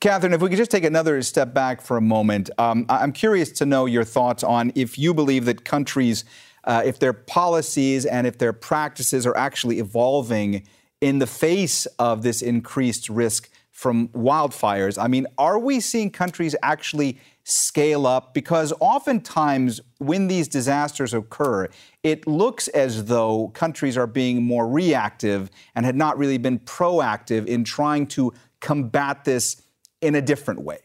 Catherine, 0.00 0.32
if 0.32 0.40
we 0.40 0.48
could 0.48 0.56
just 0.56 0.70
take 0.70 0.84
another 0.84 1.20
step 1.20 1.52
back 1.52 1.82
for 1.82 1.98
a 1.98 2.00
moment, 2.00 2.48
um, 2.56 2.86
I'm 2.88 3.12
curious 3.12 3.52
to 3.52 3.66
know 3.66 3.84
your 3.84 4.02
thoughts 4.02 4.42
on 4.42 4.72
if 4.74 4.98
you 4.98 5.12
believe 5.12 5.44
that 5.44 5.66
countries, 5.66 6.24
uh, 6.64 6.80
if 6.86 7.00
their 7.00 7.12
policies 7.12 8.06
and 8.06 8.26
if 8.26 8.38
their 8.38 8.54
practices 8.54 9.26
are 9.26 9.36
actually 9.36 9.78
evolving 9.78 10.66
in 11.00 11.18
the 11.18 11.26
face 11.26 11.86
of 11.98 12.22
this 12.22 12.42
increased 12.42 13.08
risk 13.08 13.50
from 13.70 14.08
wildfires. 14.08 15.00
I 15.00 15.06
mean, 15.06 15.26
are 15.38 15.58
we 15.58 15.78
seeing 15.78 16.10
countries 16.10 16.56
actually 16.64 17.20
scale 17.44 18.08
up? 18.08 18.34
Because 18.34 18.72
oftentimes, 18.80 19.80
when 19.98 20.26
these 20.26 20.48
disasters 20.48 21.14
occur, 21.14 21.68
it 22.02 22.26
looks 22.26 22.66
as 22.68 23.04
though 23.04 23.48
countries 23.48 23.96
are 23.96 24.08
being 24.08 24.42
more 24.42 24.66
reactive 24.66 25.48
and 25.76 25.86
had 25.86 25.94
not 25.94 26.18
really 26.18 26.38
been 26.38 26.58
proactive 26.58 27.46
in 27.46 27.62
trying 27.62 28.08
to 28.08 28.32
combat 28.60 29.24
this 29.24 29.62
in 30.00 30.16
a 30.16 30.20
different 30.20 30.62
way. 30.62 30.78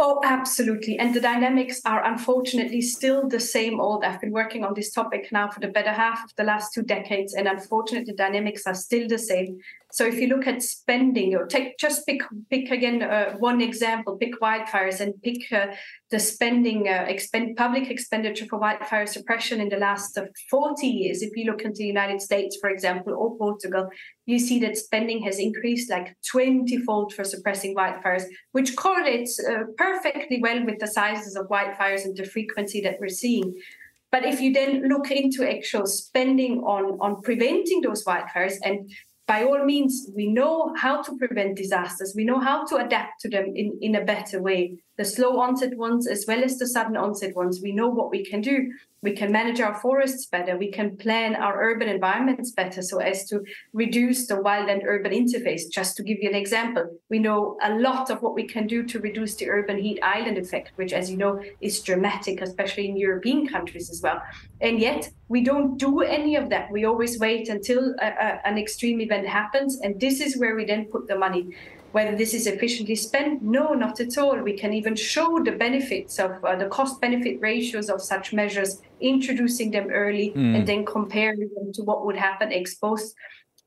Oh, 0.00 0.20
absolutely. 0.24 0.98
And 0.98 1.14
the 1.14 1.20
dynamics 1.20 1.80
are 1.84 2.04
unfortunately 2.04 2.80
still 2.80 3.28
the 3.28 3.38
same 3.38 3.80
old. 3.80 4.04
I've 4.04 4.20
been 4.20 4.32
working 4.32 4.64
on 4.64 4.74
this 4.74 4.90
topic 4.90 5.30
now 5.30 5.48
for 5.48 5.60
the 5.60 5.68
better 5.68 5.92
half 5.92 6.24
of 6.24 6.34
the 6.36 6.42
last 6.42 6.74
two 6.74 6.82
decades, 6.82 7.34
and 7.34 7.46
unfortunately, 7.46 8.12
the 8.12 8.16
dynamics 8.16 8.66
are 8.66 8.74
still 8.74 9.06
the 9.06 9.18
same. 9.18 9.60
So 9.94 10.04
if 10.04 10.16
you 10.16 10.26
look 10.26 10.48
at 10.48 10.60
spending, 10.60 11.36
or 11.36 11.46
take 11.46 11.78
just 11.78 12.04
pick 12.04 12.22
pick 12.50 12.72
again 12.72 13.00
uh, 13.00 13.36
one 13.38 13.60
example, 13.60 14.16
pick 14.16 14.40
wildfires 14.40 14.98
and 14.98 15.14
pick 15.22 15.52
uh, 15.52 15.68
the 16.10 16.18
spending, 16.18 16.88
uh, 16.88 17.04
expend 17.06 17.56
public 17.56 17.88
expenditure 17.88 18.46
for 18.46 18.58
wildfire 18.58 19.06
suppression 19.06 19.60
in 19.60 19.68
the 19.68 19.76
last 19.76 20.18
uh, 20.18 20.24
40 20.50 20.88
years. 20.88 21.22
If 21.22 21.36
you 21.36 21.48
look 21.48 21.62
into 21.62 21.78
the 21.78 21.86
United 21.86 22.20
States, 22.20 22.58
for 22.60 22.70
example, 22.70 23.14
or 23.14 23.38
Portugal, 23.38 23.88
you 24.26 24.40
see 24.40 24.58
that 24.62 24.76
spending 24.76 25.22
has 25.22 25.38
increased 25.38 25.88
like 25.88 26.16
20 26.28 26.76
fold 26.78 27.14
for 27.14 27.22
suppressing 27.22 27.76
wildfires, 27.76 28.24
which 28.50 28.74
correlates 28.74 29.38
uh, 29.38 29.62
perfectly 29.78 30.40
well 30.42 30.64
with 30.64 30.80
the 30.80 30.88
sizes 30.88 31.36
of 31.36 31.46
wildfires 31.46 32.04
and 32.04 32.16
the 32.16 32.24
frequency 32.24 32.80
that 32.80 32.98
we're 33.00 33.20
seeing. 33.22 33.54
But 34.10 34.24
if 34.24 34.40
you 34.40 34.52
then 34.52 34.88
look 34.88 35.12
into 35.12 35.48
actual 35.48 35.86
spending 35.86 36.62
on, 36.62 36.98
on 37.00 37.22
preventing 37.22 37.80
those 37.80 38.04
wildfires 38.04 38.54
and 38.64 38.90
by 39.26 39.42
all 39.44 39.64
means, 39.64 40.10
we 40.14 40.26
know 40.26 40.74
how 40.76 41.00
to 41.02 41.16
prevent 41.16 41.56
disasters. 41.56 42.12
We 42.14 42.24
know 42.24 42.40
how 42.40 42.66
to 42.66 42.76
adapt 42.76 43.20
to 43.22 43.30
them 43.30 43.52
in, 43.54 43.78
in 43.80 43.94
a 43.94 44.04
better 44.04 44.42
way. 44.42 44.76
The 44.98 45.04
slow 45.04 45.40
onset 45.40 45.76
ones, 45.76 46.06
as 46.06 46.24
well 46.28 46.44
as 46.44 46.58
the 46.58 46.66
sudden 46.66 46.96
onset 46.96 47.34
ones, 47.34 47.60
we 47.62 47.72
know 47.72 47.88
what 47.88 48.10
we 48.10 48.24
can 48.24 48.42
do 48.42 48.70
we 49.04 49.12
can 49.12 49.30
manage 49.30 49.60
our 49.60 49.74
forests 49.80 50.26
better 50.26 50.56
we 50.56 50.70
can 50.70 50.96
plan 50.96 51.36
our 51.36 51.62
urban 51.62 51.88
environments 51.88 52.50
better 52.52 52.80
so 52.80 52.98
as 52.98 53.28
to 53.28 53.44
reduce 53.72 54.26
the 54.26 54.40
wild 54.40 54.68
and 54.68 54.82
urban 54.86 55.12
interface. 55.12 55.62
Just 55.70 55.96
to 55.96 56.02
give 56.02 56.18
you 56.20 56.28
an 56.28 56.34
example 56.34 56.84
we 57.10 57.18
know 57.18 57.56
a 57.62 57.74
lot 57.74 58.10
of 58.10 58.22
what 58.22 58.34
we 58.34 58.44
can 58.44 58.66
do 58.66 58.82
to 58.82 58.98
reduce 58.98 59.36
the 59.36 59.48
urban 59.50 59.78
heat 59.78 60.00
island 60.02 60.38
effect 60.38 60.72
which 60.76 60.92
as 60.92 61.10
you 61.10 61.18
know 61.18 61.40
is 61.60 61.82
dramatic 61.82 62.40
especially 62.40 62.88
in 62.88 62.96
european 62.96 63.46
countries 63.46 63.90
as 63.90 64.00
well. 64.02 64.20
And 64.60 64.80
yet 64.80 65.10
we 65.28 65.44
don't 65.44 65.76
do 65.76 66.00
any 66.00 66.36
of 66.36 66.48
that. 66.50 66.70
We 66.70 66.86
always 66.86 67.18
wait 67.18 67.48
until 67.48 67.94
a, 68.00 68.06
a, 68.06 68.46
an 68.48 68.56
extreme 68.56 69.00
event 69.00 69.26
happens 69.26 69.80
and 69.82 70.00
this 70.00 70.20
is 70.20 70.38
where 70.38 70.56
we 70.56 70.64
then 70.64 70.86
put 70.86 71.06
the 71.06 71.18
money 71.18 71.54
whether 71.94 72.16
this 72.16 72.34
is 72.34 72.48
efficiently 72.48 72.96
spent, 72.96 73.40
no, 73.40 73.72
not 73.72 74.00
at 74.00 74.18
all. 74.18 74.36
We 74.42 74.58
can 74.58 74.72
even 74.72 74.96
show 74.96 75.40
the 75.44 75.52
benefits 75.52 76.18
of 76.18 76.44
uh, 76.44 76.56
the 76.56 76.66
cost 76.66 77.00
benefit 77.00 77.40
ratios 77.40 77.88
of 77.88 78.02
such 78.02 78.32
measures, 78.32 78.82
introducing 79.00 79.70
them 79.70 79.90
early 79.90 80.32
mm. 80.34 80.56
and 80.56 80.66
then 80.66 80.84
comparing 80.84 81.48
them 81.54 81.72
to 81.74 81.82
what 81.84 82.04
would 82.04 82.16
happen 82.16 82.50
exposed. 82.50 83.14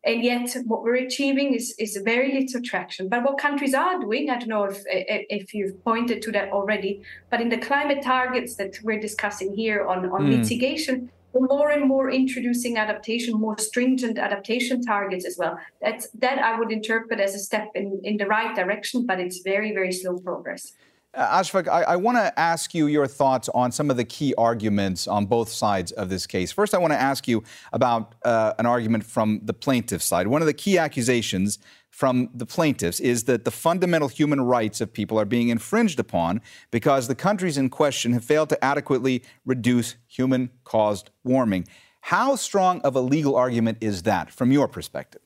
And 0.03 0.25
yet, 0.25 0.57
what 0.65 0.83
we're 0.83 1.05
achieving 1.07 1.53
is, 1.53 1.73
is 1.79 1.95
very 2.03 2.33
little 2.33 2.61
traction. 2.61 3.07
But 3.07 3.23
what 3.23 3.37
countries 3.37 3.73
are 3.73 3.97
doing, 3.97 4.29
I 4.29 4.39
don't 4.39 4.49
know 4.49 4.65
if, 4.65 4.83
if 4.87 5.53
you've 5.53 5.81
pointed 5.85 6.21
to 6.23 6.31
that 6.33 6.49
already, 6.51 7.03
but 7.31 7.39
in 7.39 7.47
the 7.47 7.57
climate 7.57 8.03
targets 8.03 8.57
that 8.57 8.77
we're 8.83 8.99
discussing 8.99 9.55
here 9.55 9.87
on, 9.87 9.99
on 10.09 10.23
mm. 10.23 10.37
mitigation, 10.37 11.09
more 11.41 11.71
and 11.71 11.87
more 11.87 12.09
introducing 12.09 12.77
adaptation, 12.77 13.33
more 13.39 13.57
stringent 13.57 14.17
adaptation 14.17 14.81
targets 14.81 15.25
as 15.25 15.37
well. 15.37 15.57
That's 15.81 16.09
that 16.19 16.39
I 16.39 16.57
would 16.57 16.71
interpret 16.71 17.19
as 17.19 17.35
a 17.35 17.39
step 17.39 17.71
in, 17.75 18.01
in 18.03 18.17
the 18.17 18.25
right 18.25 18.55
direction, 18.55 19.05
but 19.05 19.19
it's 19.19 19.41
very, 19.41 19.73
very 19.73 19.91
slow 19.91 20.17
progress. 20.17 20.73
Uh, 21.13 21.41
Ashfaq, 21.41 21.67
I, 21.67 21.83
I 21.83 21.95
want 21.95 22.17
to 22.17 22.37
ask 22.39 22.75
you 22.75 22.85
your 22.85 23.07
thoughts 23.07 23.49
on 23.49 23.71
some 23.71 23.89
of 23.89 23.97
the 23.97 24.03
key 24.03 24.35
arguments 24.37 25.07
on 25.07 25.25
both 25.25 25.49
sides 25.49 25.91
of 25.93 26.09
this 26.09 26.27
case. 26.27 26.51
First, 26.51 26.75
I 26.75 26.77
want 26.77 26.93
to 26.93 26.99
ask 26.99 27.27
you 27.27 27.43
about 27.73 28.13
uh, 28.23 28.53
an 28.59 28.67
argument 28.67 29.03
from 29.03 29.39
the 29.43 29.53
plaintiff 29.53 30.03
side. 30.03 30.27
One 30.27 30.41
of 30.43 30.45
the 30.45 30.53
key 30.53 30.77
accusations 30.77 31.57
from 31.89 32.29
the 32.33 32.45
plaintiffs 32.45 32.99
is 32.99 33.23
that 33.23 33.43
the 33.45 33.51
fundamental 33.51 34.07
human 34.07 34.41
rights 34.41 34.81
of 34.81 34.93
people 34.93 35.19
are 35.19 35.25
being 35.25 35.49
infringed 35.49 35.99
upon 35.99 36.41
because 36.69 37.07
the 37.07 37.15
countries 37.15 37.57
in 37.57 37.69
question 37.69 38.13
have 38.13 38.23
failed 38.23 38.49
to 38.49 38.63
adequately 38.63 39.23
reduce 39.45 39.95
human 40.07 40.51
caused 40.63 41.09
warming. 41.23 41.67
How 42.01 42.35
strong 42.35 42.81
of 42.81 42.95
a 42.95 43.01
legal 43.01 43.35
argument 43.35 43.79
is 43.81 44.03
that 44.03 44.31
from 44.31 44.51
your 44.51 44.67
perspective? 44.67 45.21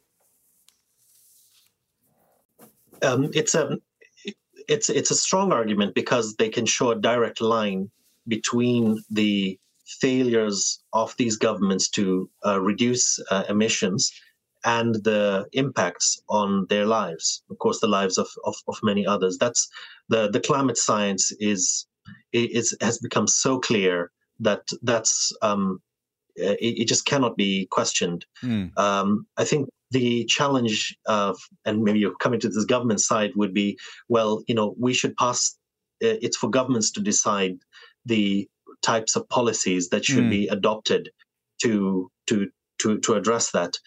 Um, 3.04 3.30
it's 3.34 3.56
a 3.56 3.78
it's 4.68 4.90
it's 4.90 5.12
a 5.12 5.16
strong 5.16 5.52
argument 5.52 5.96
because 5.96 6.36
they 6.36 6.50
can 6.50 6.66
show 6.66 6.92
a 6.92 6.96
direct 6.96 7.42
line 7.42 7.90
between 8.28 9.04
the 9.10 9.60
failures 10.00 10.80
of 10.94 11.16
these 11.18 11.36
governments 11.36 11.90
to 11.90 12.30
uh, 12.46 12.62
reduce 12.62 13.20
uh, 13.30 13.44
emissions 13.50 14.12
and 14.64 14.96
the 15.04 15.48
impacts 15.54 16.22
on 16.30 16.66
their 16.70 16.86
lives 16.86 17.44
of 17.50 17.58
course 17.60 17.80
the 17.80 17.88
lives 17.88 18.18
of, 18.18 18.28
of, 18.46 18.56
of 18.68 18.78
many 18.84 19.06
others 19.06 19.38
that's 19.38 19.70
the 20.10 20.30
the 20.30 20.40
climate 20.40 20.78
science 20.78 21.32
is 21.40 21.86
is 22.34 22.76
has 22.82 22.98
become 23.00 23.28
so 23.28 23.60
clear 23.60 24.12
that 24.40 24.68
that's 24.82 25.32
um, 25.42 25.82
it, 26.36 26.80
it, 26.80 26.88
just 26.88 27.06
cannot 27.06 27.38
be 27.38 27.68
questioned 27.72 28.26
mm. 28.44 28.76
um, 28.78 29.26
i 29.38 29.44
think 29.44 29.70
the 29.92 30.26
challenge 30.26 30.98
of 31.06 31.38
and 31.66 31.84
maybe 31.84 32.00
you're 32.00 32.16
coming 32.16 32.40
to 32.40 32.50
this 32.50 32.66
government 32.66 33.02
side 33.02 33.32
would 33.36 33.54
be 33.54 33.78
well 34.10 34.44
you 34.48 34.56
know 34.56 34.76
we 34.80 34.94
should 34.94 35.16
pass 35.18 35.58
it's 36.00 36.38
for 36.38 36.50
governments 36.50 36.92
to 36.92 37.02
decide 37.02 37.58
the 38.06 38.50
types 38.82 39.16
of 39.16 39.28
policies 39.30 39.90
that 39.90 40.04
should 40.04 40.24
mm. 40.24 40.30
be 40.30 40.48
adopted 40.48 41.10
to 41.62 42.10
to 42.28 42.50
to 42.80 42.98
to 43.00 43.14
address 43.14 43.52
that 43.52 43.78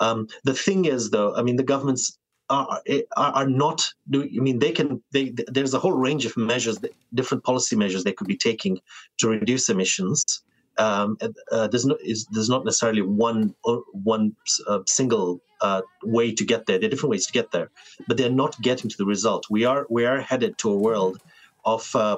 um, 0.00 0.28
the 0.44 0.54
thing 0.54 0.84
is, 0.84 1.10
though, 1.10 1.34
I 1.34 1.42
mean, 1.42 1.56
the 1.56 1.62
governments 1.62 2.18
are, 2.52 2.82
are, 3.16 3.32
are 3.32 3.48
not 3.48 3.88
do 4.10 4.22
I 4.24 4.40
mean 4.40 4.58
they 4.58 4.72
can 4.72 5.02
they 5.12 5.32
there's 5.48 5.74
a 5.74 5.78
whole 5.78 5.92
range 5.92 6.26
of 6.26 6.36
measures 6.36 6.78
different 7.14 7.44
policy 7.44 7.76
measures 7.76 8.04
they 8.04 8.12
could 8.12 8.26
be 8.26 8.36
taking 8.36 8.80
to 9.18 9.28
reduce 9.28 9.68
emissions. 9.68 10.42
Um, 10.78 11.18
uh, 11.50 11.68
there's 11.68 11.84
no 11.84 11.96
is 12.02 12.26
there's 12.30 12.48
not 12.48 12.64
necessarily 12.64 13.02
one 13.02 13.54
uh, 13.64 13.78
one 13.92 14.34
uh, 14.68 14.80
single 14.86 15.40
uh, 15.60 15.82
way 16.02 16.34
to 16.34 16.44
get 16.44 16.66
there. 16.66 16.78
There 16.78 16.88
are 16.88 16.90
different 16.90 17.10
ways 17.10 17.26
to 17.26 17.32
get 17.32 17.50
there 17.52 17.70
but 18.06 18.16
they're 18.16 18.30
not 18.30 18.60
getting 18.60 18.90
to 18.90 18.96
the 18.96 19.06
result. 19.06 19.46
We 19.50 19.64
are 19.64 19.86
we 19.88 20.04
are 20.04 20.20
headed 20.20 20.58
to 20.58 20.70
a 20.70 20.76
world 20.76 21.18
of 21.64 21.94
uh, 21.94 22.16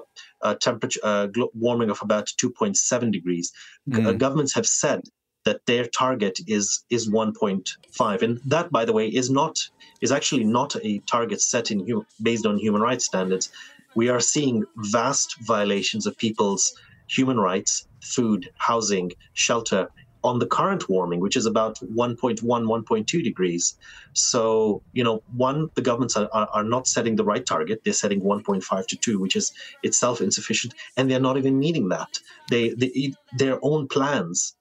temperature 0.60 1.00
uh, 1.02 1.28
warming 1.54 1.90
of 1.90 2.00
about 2.00 2.26
2.7 2.42 3.12
degrees. 3.12 3.52
Mm. 3.90 4.16
governments 4.16 4.54
have 4.54 4.66
said 4.66 5.02
that 5.44 5.64
their 5.66 5.86
target 5.86 6.40
is 6.46 6.84
is 6.90 7.08
1.5 7.10 8.22
and 8.22 8.40
that 8.44 8.70
by 8.70 8.84
the 8.84 8.92
way 8.92 9.08
is 9.08 9.30
not 9.30 9.68
is 10.00 10.12
actually 10.12 10.44
not 10.44 10.74
a 10.82 10.98
target 11.00 11.40
set 11.40 11.70
in 11.70 12.04
based 12.22 12.46
on 12.46 12.58
human 12.58 12.82
rights 12.82 13.04
standards. 13.04 13.50
We 13.94 14.08
are 14.08 14.20
seeing 14.20 14.64
vast 14.76 15.36
violations 15.40 16.06
of 16.06 16.16
people's 16.16 16.74
human 17.06 17.38
rights 17.38 17.86
food 18.02 18.50
housing 18.56 19.12
shelter 19.34 19.88
on 20.24 20.38
the 20.38 20.46
current 20.46 20.88
warming 20.88 21.20
which 21.20 21.36
is 21.36 21.44
about 21.44 21.78
1.1 21.80 22.40
1.2 22.40 23.22
degrees. 23.22 23.76
So 24.14 24.82
you 24.94 25.04
know 25.04 25.22
one 25.36 25.70
the 25.74 25.82
governments 25.82 26.16
are, 26.16 26.28
are, 26.32 26.48
are 26.52 26.64
not 26.64 26.86
setting 26.86 27.16
the 27.16 27.24
right 27.24 27.44
target. 27.44 27.82
They're 27.84 27.92
setting 27.92 28.22
1.5 28.22 28.86
to 28.86 28.96
2 28.96 29.20
which 29.20 29.36
is 29.36 29.52
itself 29.82 30.22
insufficient 30.22 30.74
and 30.96 31.10
they're 31.10 31.20
not 31.28 31.36
even 31.36 31.58
meeting 31.58 31.90
that. 31.90 32.18
They, 32.48 32.70
they 32.70 33.12
their 33.36 33.58
own 33.62 33.88
plans 33.88 34.56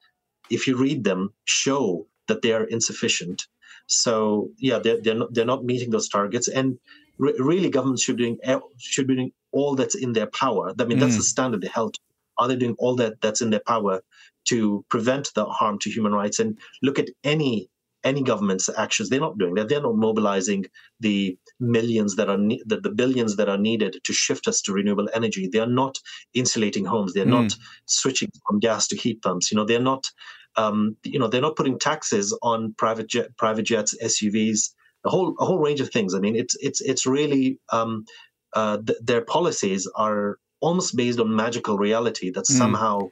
if 0.54 0.68
you 0.68 0.78
read 0.78 1.04
them, 1.04 1.34
show 1.46 2.08
that 2.28 2.42
they 2.42 2.54
are 2.54 2.64
insufficient. 2.66 3.48
So 3.88 4.50
yeah, 4.58 4.80
they're 4.80 5.02
they're 5.02 5.16
not, 5.22 5.34
they're 5.34 5.54
not 5.54 5.66
meeting 5.66 5.90
those 5.92 6.10
targets, 6.10 6.48
and 6.48 6.80
re- 7.18 7.36
really, 7.38 7.70
governments 7.70 8.04
should 8.04 8.18
be 8.18 8.24
doing 8.24 8.38
should 8.78 9.08
be 9.08 9.16
doing 9.16 9.32
all 9.52 9.76
that's 9.76 9.96
in 9.96 10.14
their 10.14 10.28
power. 10.28 10.74
I 10.80 10.86
mean, 10.86 10.98
mm. 10.98 11.02
that's 11.02 11.18
the 11.18 11.24
standard 11.24 11.62
they 11.62 11.68
held. 11.68 11.96
Are 12.38 12.48
they 12.48 12.56
doing 12.56 12.76
all 12.80 12.96
that 12.96 13.22
that's 13.22 13.42
in 13.42 13.50
their 13.52 13.62
power 13.68 14.02
to 14.46 14.84
prevent 14.90 15.32
the 15.36 15.46
harm 15.46 15.78
to 15.80 15.90
human 15.90 16.14
rights? 16.14 16.40
And 16.40 16.58
look 16.82 16.98
at 16.98 17.10
any 17.24 17.70
any 18.04 18.24
government's 18.24 18.70
actions. 18.78 19.10
They're 19.10 19.20
not 19.20 19.38
doing 19.38 19.54
that. 19.56 19.70
They're 19.70 19.82
not 19.82 19.96
mobilizing 19.96 20.66
the 21.00 21.38
millions 21.60 22.16
that 22.16 22.30
are 22.30 22.38
ne- 22.38 22.64
the, 22.66 22.80
the 22.80 22.90
billions 22.90 23.36
that 23.38 23.50
are 23.50 23.58
needed 23.58 23.98
to 24.04 24.14
shift 24.14 24.48
us 24.48 24.62
to 24.62 24.74
renewable 24.74 25.10
energy. 25.14 25.48
They 25.48 25.60
are 25.60 25.76
not 25.84 26.00
insulating 26.34 26.86
homes. 26.86 27.14
They're 27.14 27.26
mm. 27.26 27.42
not 27.42 27.56
switching 27.86 28.30
from 28.46 28.60
gas 28.60 28.88
to 28.90 28.96
heat 28.96 29.22
pumps. 29.22 29.52
You 29.52 29.58
know, 29.58 29.66
they're 29.66 29.80
not. 29.80 30.10
Um, 30.56 30.96
you 31.04 31.20
know, 31.20 31.28
they're 31.28 31.42
not 31.42 31.56
putting 31.56 31.80
taxes 31.80 32.38
on 32.42 32.76
private 32.78 33.08
jet, 33.08 33.36
private 33.38 33.64
jets, 33.64 33.96
SUVs, 34.04 34.70
a 35.06 35.10
whole 35.10 35.36
a 35.40 35.46
whole 35.46 35.60
range 35.60 35.82
of 35.82 35.90
things. 35.90 36.14
I 36.14 36.20
mean, 36.20 36.36
it's 36.36 36.56
it's 36.60 36.82
it's 36.82 37.06
really 37.06 37.60
um, 37.72 38.06
uh, 38.54 38.78
th- 38.78 39.00
their 39.02 39.22
policies 39.22 39.90
are 39.96 40.38
almost 40.62 40.96
based 40.96 41.20
on 41.20 41.36
magical 41.36 41.78
reality 41.78 42.30
that 42.32 42.46
mm. 42.46 42.58
somehow 42.58 43.10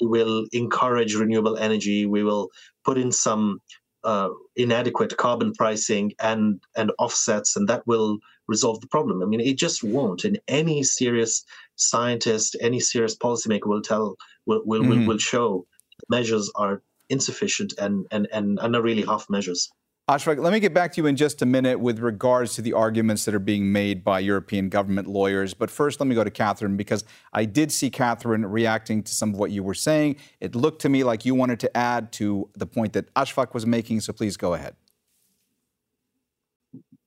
will 0.00 0.46
encourage 0.52 1.14
renewable 1.14 1.56
energy. 1.56 2.06
We 2.06 2.24
will 2.24 2.48
put 2.84 2.98
in 2.98 3.12
some 3.12 3.60
uh, 4.02 4.30
inadequate 4.56 5.16
carbon 5.16 5.52
pricing 5.54 6.12
and 6.20 6.60
and 6.76 6.90
offsets, 6.98 7.56
and 7.56 7.68
that 7.68 7.86
will 7.86 8.18
resolve 8.48 8.80
the 8.80 8.88
problem. 8.88 9.22
I 9.22 9.26
mean, 9.26 9.40
it 9.40 9.58
just 9.58 9.84
won't. 9.84 10.24
And 10.24 10.40
any 10.48 10.82
serious 10.82 11.44
scientist, 11.76 12.56
any 12.60 12.80
serious 12.80 13.16
policymaker 13.16 13.66
will 13.66 13.82
tell 13.82 14.16
will 14.46 14.62
will, 14.64 14.82
mm. 14.82 14.88
will, 14.88 15.06
will 15.06 15.18
show 15.18 15.66
measures 16.10 16.50
are 16.54 16.82
insufficient 17.08 17.72
and 17.78 18.06
and 18.10 18.28
and, 18.32 18.58
and 18.60 18.76
are 18.76 18.82
really 18.82 19.02
half 19.02 19.26
measures. 19.30 19.70
Ashfaq, 20.10 20.42
let 20.42 20.52
me 20.52 20.58
get 20.58 20.74
back 20.74 20.92
to 20.94 21.00
you 21.00 21.06
in 21.06 21.14
just 21.14 21.40
a 21.40 21.46
minute 21.46 21.78
with 21.78 22.00
regards 22.00 22.56
to 22.56 22.62
the 22.62 22.72
arguments 22.72 23.24
that 23.26 23.34
are 23.34 23.38
being 23.38 23.70
made 23.70 24.02
by 24.02 24.18
European 24.18 24.68
government 24.68 25.06
lawyers. 25.06 25.54
But 25.54 25.70
first, 25.70 26.00
let 26.00 26.08
me 26.08 26.16
go 26.16 26.24
to 26.24 26.32
Catherine 26.32 26.76
because 26.76 27.04
I 27.32 27.44
did 27.44 27.70
see 27.70 27.90
Catherine 27.90 28.44
reacting 28.44 29.04
to 29.04 29.14
some 29.14 29.30
of 29.30 29.38
what 29.38 29.52
you 29.52 29.62
were 29.62 29.74
saying. 29.74 30.16
It 30.40 30.56
looked 30.56 30.82
to 30.82 30.88
me 30.88 31.04
like 31.04 31.24
you 31.24 31.36
wanted 31.36 31.60
to 31.60 31.76
add 31.76 32.10
to 32.14 32.50
the 32.56 32.66
point 32.66 32.92
that 32.94 33.14
Ashfaq 33.14 33.54
was 33.54 33.66
making, 33.66 34.00
so 34.00 34.12
please 34.12 34.36
go 34.36 34.54
ahead. 34.54 34.74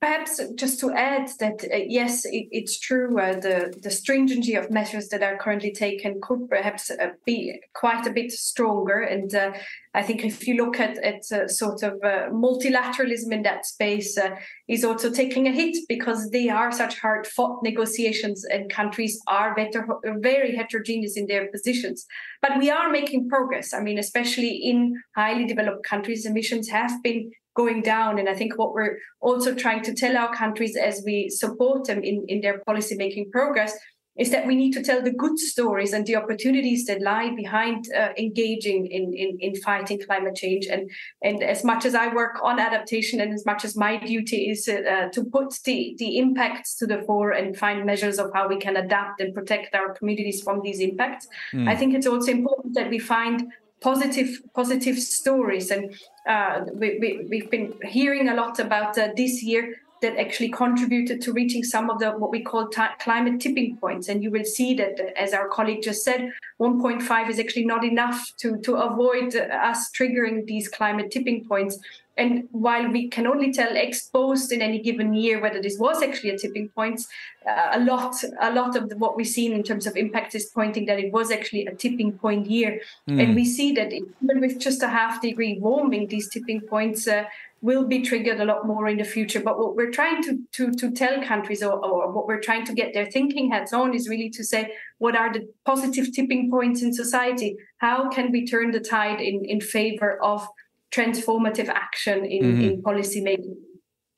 Perhaps 0.03 0.41
just 0.55 0.81
to 0.81 0.91
add 0.91 1.29
that 1.39 1.63
uh, 1.73 1.77
yes, 1.87 2.25
it, 2.25 2.47
it's 2.51 2.77
true. 2.77 3.17
Uh, 3.17 3.39
the 3.39 3.73
the 3.81 3.89
stringency 3.89 4.53
of 4.53 4.69
measures 4.69 5.07
that 5.07 5.23
are 5.23 5.37
currently 5.37 5.71
taken 5.71 6.19
could 6.21 6.49
perhaps 6.49 6.91
uh, 6.91 7.11
be 7.25 7.57
quite 7.73 8.05
a 8.05 8.11
bit 8.11 8.29
stronger. 8.33 8.99
And 8.99 9.33
uh, 9.33 9.53
I 9.93 10.03
think 10.03 10.25
if 10.25 10.45
you 10.45 10.55
look 10.55 10.77
at 10.77 10.97
at 10.97 11.21
uh, 11.31 11.47
sort 11.47 11.83
of 11.83 11.93
uh, 12.03 12.27
multilateralism 12.31 13.31
in 13.31 13.43
that 13.43 13.65
space, 13.65 14.19
is 14.67 14.83
also 14.83 15.09
taking 15.09 15.47
a 15.47 15.53
hit 15.53 15.77
because 15.87 16.31
they 16.31 16.49
are 16.49 16.73
such 16.73 16.99
hard 16.99 17.25
fought 17.25 17.63
negotiations, 17.63 18.43
and 18.43 18.69
countries 18.69 19.21
are 19.27 19.55
better, 19.55 19.87
very 20.19 20.53
heterogeneous 20.53 21.15
in 21.15 21.27
their 21.27 21.47
positions. 21.49 22.05
But 22.41 22.59
we 22.59 22.69
are 22.69 22.91
making 22.91 23.29
progress. 23.29 23.73
I 23.73 23.79
mean, 23.79 23.99
especially 23.99 24.53
in 24.53 25.01
highly 25.15 25.45
developed 25.45 25.85
countries, 25.85 26.25
emissions 26.25 26.67
have 26.67 27.01
been 27.01 27.31
going 27.55 27.81
down. 27.81 28.19
And 28.19 28.27
I 28.29 28.33
think 28.33 28.57
what 28.57 28.73
we're 28.73 28.97
also 29.21 29.53
trying 29.53 29.83
to 29.83 29.93
tell 29.93 30.17
our 30.17 30.33
countries 30.33 30.75
as 30.75 31.03
we 31.05 31.29
support 31.29 31.85
them 31.85 32.03
in, 32.03 32.25
in 32.27 32.41
their 32.41 32.59
policy 32.59 32.95
making 32.95 33.31
progress 33.31 33.77
is 34.17 34.29
that 34.29 34.45
we 34.45 34.55
need 34.55 34.71
to 34.73 34.83
tell 34.83 35.01
the 35.01 35.11
good 35.11 35.39
stories 35.39 35.91
and 35.91 36.05
the 36.05 36.15
opportunities 36.15 36.85
that 36.85 37.01
lie 37.01 37.33
behind 37.35 37.85
uh, 37.97 38.09
engaging 38.17 38.85
in, 38.85 39.11
in, 39.13 39.37
in 39.39 39.55
fighting 39.61 39.99
climate 40.05 40.35
change. 40.35 40.67
And, 40.67 40.89
and 41.23 41.41
as 41.41 41.63
much 41.63 41.83
as 41.83 41.95
I 41.95 42.13
work 42.13 42.37
on 42.43 42.59
adaptation 42.59 43.19
and 43.19 43.33
as 43.33 43.43
much 43.45 43.65
as 43.65 43.75
my 43.75 43.97
duty 43.97 44.51
is 44.51 44.67
uh, 44.67 45.09
to 45.11 45.23
put 45.25 45.55
the, 45.65 45.95
the 45.97 46.19
impacts 46.19 46.75
to 46.77 46.85
the 46.85 47.01
fore 47.07 47.31
and 47.31 47.57
find 47.57 47.85
measures 47.85 48.19
of 48.19 48.31
how 48.33 48.47
we 48.47 48.59
can 48.59 48.77
adapt 48.77 49.19
and 49.19 49.33
protect 49.33 49.73
our 49.73 49.95
communities 49.95 50.43
from 50.43 50.61
these 50.61 50.79
impacts, 50.79 51.27
mm. 51.51 51.67
I 51.67 51.75
think 51.75 51.95
it's 51.95 52.07
also 52.07 52.31
important 52.31 52.75
that 52.75 52.91
we 52.91 52.99
find 52.99 53.51
positive 53.83 54.41
positive 54.55 54.97
stories. 54.97 55.69
And 55.69 55.93
uh, 56.27 56.61
we, 56.73 57.27
we, 57.29 57.39
have 57.41 57.51
been 57.51 57.73
hearing 57.83 58.29
a 58.29 58.35
lot 58.35 58.59
about 58.59 58.97
uh, 58.97 59.09
this 59.15 59.43
year 59.43 59.75
that 60.01 60.17
actually 60.17 60.49
contributed 60.49 61.21
to 61.21 61.31
reaching 61.31 61.63
some 61.63 61.89
of 61.89 61.99
the 61.99 62.11
what 62.11 62.31
we 62.31 62.41
call 62.41 62.67
t- 62.67 62.95
climate 62.99 63.39
tipping 63.39 63.77
points. 63.77 64.07
And 64.09 64.23
you 64.23 64.31
will 64.31 64.45
see 64.45 64.73
that 64.75 64.99
as 65.17 65.33
our 65.33 65.47
colleague 65.47 65.83
just 65.83 66.03
said 66.03 66.31
1.5 66.59 67.29
is 67.29 67.39
actually 67.39 67.65
not 67.65 67.83
enough 67.83 68.31
to 68.37 68.57
to 68.59 68.75
avoid 68.75 69.35
us 69.35 69.91
triggering 69.91 70.45
these 70.45 70.67
climate 70.67 71.11
tipping 71.11 71.45
points 71.45 71.77
and 72.15 72.47
while 72.51 72.91
we 72.91 73.07
can 73.09 73.25
only 73.25 73.51
tell 73.51 73.75
ex 73.75 74.07
post 74.09 74.51
in 74.51 74.61
any 74.61 74.79
given 74.79 75.13
year 75.13 75.41
whether 75.41 75.61
this 75.61 75.79
was 75.79 76.03
actually 76.03 76.29
a 76.29 76.37
tipping 76.37 76.69
point, 76.69 77.01
uh, 77.47 77.69
a 77.73 77.79
lot, 77.79 78.15
a 78.39 78.53
lot 78.53 78.75
of 78.75 78.89
the, 78.89 78.97
what 78.97 79.17
we've 79.17 79.27
seen 79.27 79.51
in 79.51 79.63
terms 79.63 79.87
of 79.87 79.97
impact 79.97 80.35
is 80.35 80.45
pointing 80.45 80.85
that 80.85 80.99
it 80.99 81.11
was 81.11 81.31
actually 81.31 81.65
a 81.65 81.73
tipping 81.73 82.11
point 82.11 82.45
year. 82.47 82.81
Mm. 83.09 83.23
And 83.23 83.35
we 83.35 83.45
see 83.45 83.71
that 83.73 83.91
even 83.91 84.41
with 84.41 84.59
just 84.59 84.83
a 84.83 84.87
half 84.87 85.21
degree 85.21 85.57
warming, 85.59 86.07
these 86.07 86.29
tipping 86.29 86.61
points 86.61 87.07
uh, 87.07 87.25
will 87.63 87.85
be 87.85 88.01
triggered 88.01 88.39
a 88.39 88.45
lot 88.45 88.67
more 88.67 88.87
in 88.87 88.97
the 88.97 89.03
future. 89.05 89.39
But 89.39 89.57
what 89.57 89.75
we're 89.75 89.91
trying 89.91 90.21
to 90.23 90.39
to, 90.51 90.71
to 90.71 90.91
tell 90.91 91.23
countries, 91.23 91.63
or, 91.63 91.73
or 91.83 92.11
what 92.11 92.27
we're 92.27 92.41
trying 92.41 92.65
to 92.65 92.73
get 92.73 92.93
their 92.93 93.09
thinking 93.09 93.49
heads 93.49 93.73
on, 93.73 93.95
is 93.95 94.07
really 94.07 94.29
to 94.31 94.43
say 94.43 94.73
what 94.99 95.15
are 95.15 95.33
the 95.33 95.49
positive 95.65 96.13
tipping 96.13 96.51
points 96.51 96.83
in 96.83 96.93
society? 96.93 97.55
How 97.77 98.09
can 98.09 98.31
we 98.31 98.45
turn 98.45 98.69
the 98.69 98.79
tide 98.79 99.19
in 99.19 99.43
in 99.45 99.61
favor 99.61 100.21
of 100.21 100.47
transformative 100.93 101.69
action 101.69 102.25
in, 102.25 102.43
mm-hmm. 102.43 102.61
in 102.61 102.81
policy 102.81 103.21
making. 103.21 103.57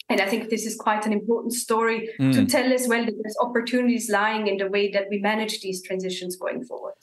And 0.10 0.22
I 0.22 0.28
think 0.28 0.50
this 0.50 0.66
is 0.66 0.76
quite 0.76 1.06
an 1.06 1.14
important 1.14 1.54
story 1.54 2.10
mm. 2.20 2.32
to 2.34 2.46
tell 2.46 2.72
as 2.72 2.88
well 2.88 3.04
that 3.04 3.16
there's 3.24 3.38
opportunities 3.42 4.08
lying 4.10 4.46
in 4.46 4.58
the 4.58 4.68
way 4.68 4.92
that 4.92 5.06
we 5.10 5.18
manage 5.18 5.62
these 5.62 5.82
transitions 5.82 6.36
going 6.36 6.64
forward. 6.64 6.94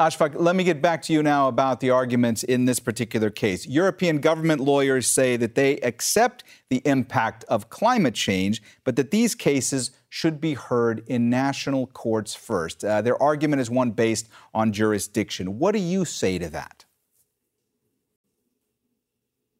Ashfaq, 0.00 0.34
let 0.36 0.54
me 0.54 0.62
get 0.62 0.80
back 0.80 1.02
to 1.02 1.12
you 1.12 1.24
now 1.24 1.48
about 1.48 1.80
the 1.80 1.90
arguments 1.90 2.44
in 2.44 2.66
this 2.66 2.78
particular 2.78 3.30
case. 3.30 3.66
European 3.66 4.18
government 4.20 4.60
lawyers 4.60 5.08
say 5.08 5.36
that 5.36 5.56
they 5.56 5.76
accept 5.78 6.44
the 6.68 6.80
impact 6.84 7.44
of 7.48 7.68
climate 7.68 8.14
change, 8.14 8.62
but 8.84 8.94
that 8.94 9.10
these 9.10 9.34
cases 9.34 9.90
should 10.08 10.40
be 10.40 10.54
heard 10.54 11.02
in 11.08 11.28
national 11.28 11.88
courts 11.88 12.32
first. 12.32 12.84
Uh, 12.84 13.02
their 13.02 13.20
argument 13.20 13.60
is 13.60 13.70
one 13.70 13.90
based 13.90 14.28
on 14.54 14.72
jurisdiction. 14.72 15.58
What 15.58 15.72
do 15.72 15.80
you 15.80 16.04
say 16.04 16.38
to 16.38 16.48
that? 16.50 16.84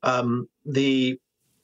Um, 0.02 0.48
the 0.64 1.18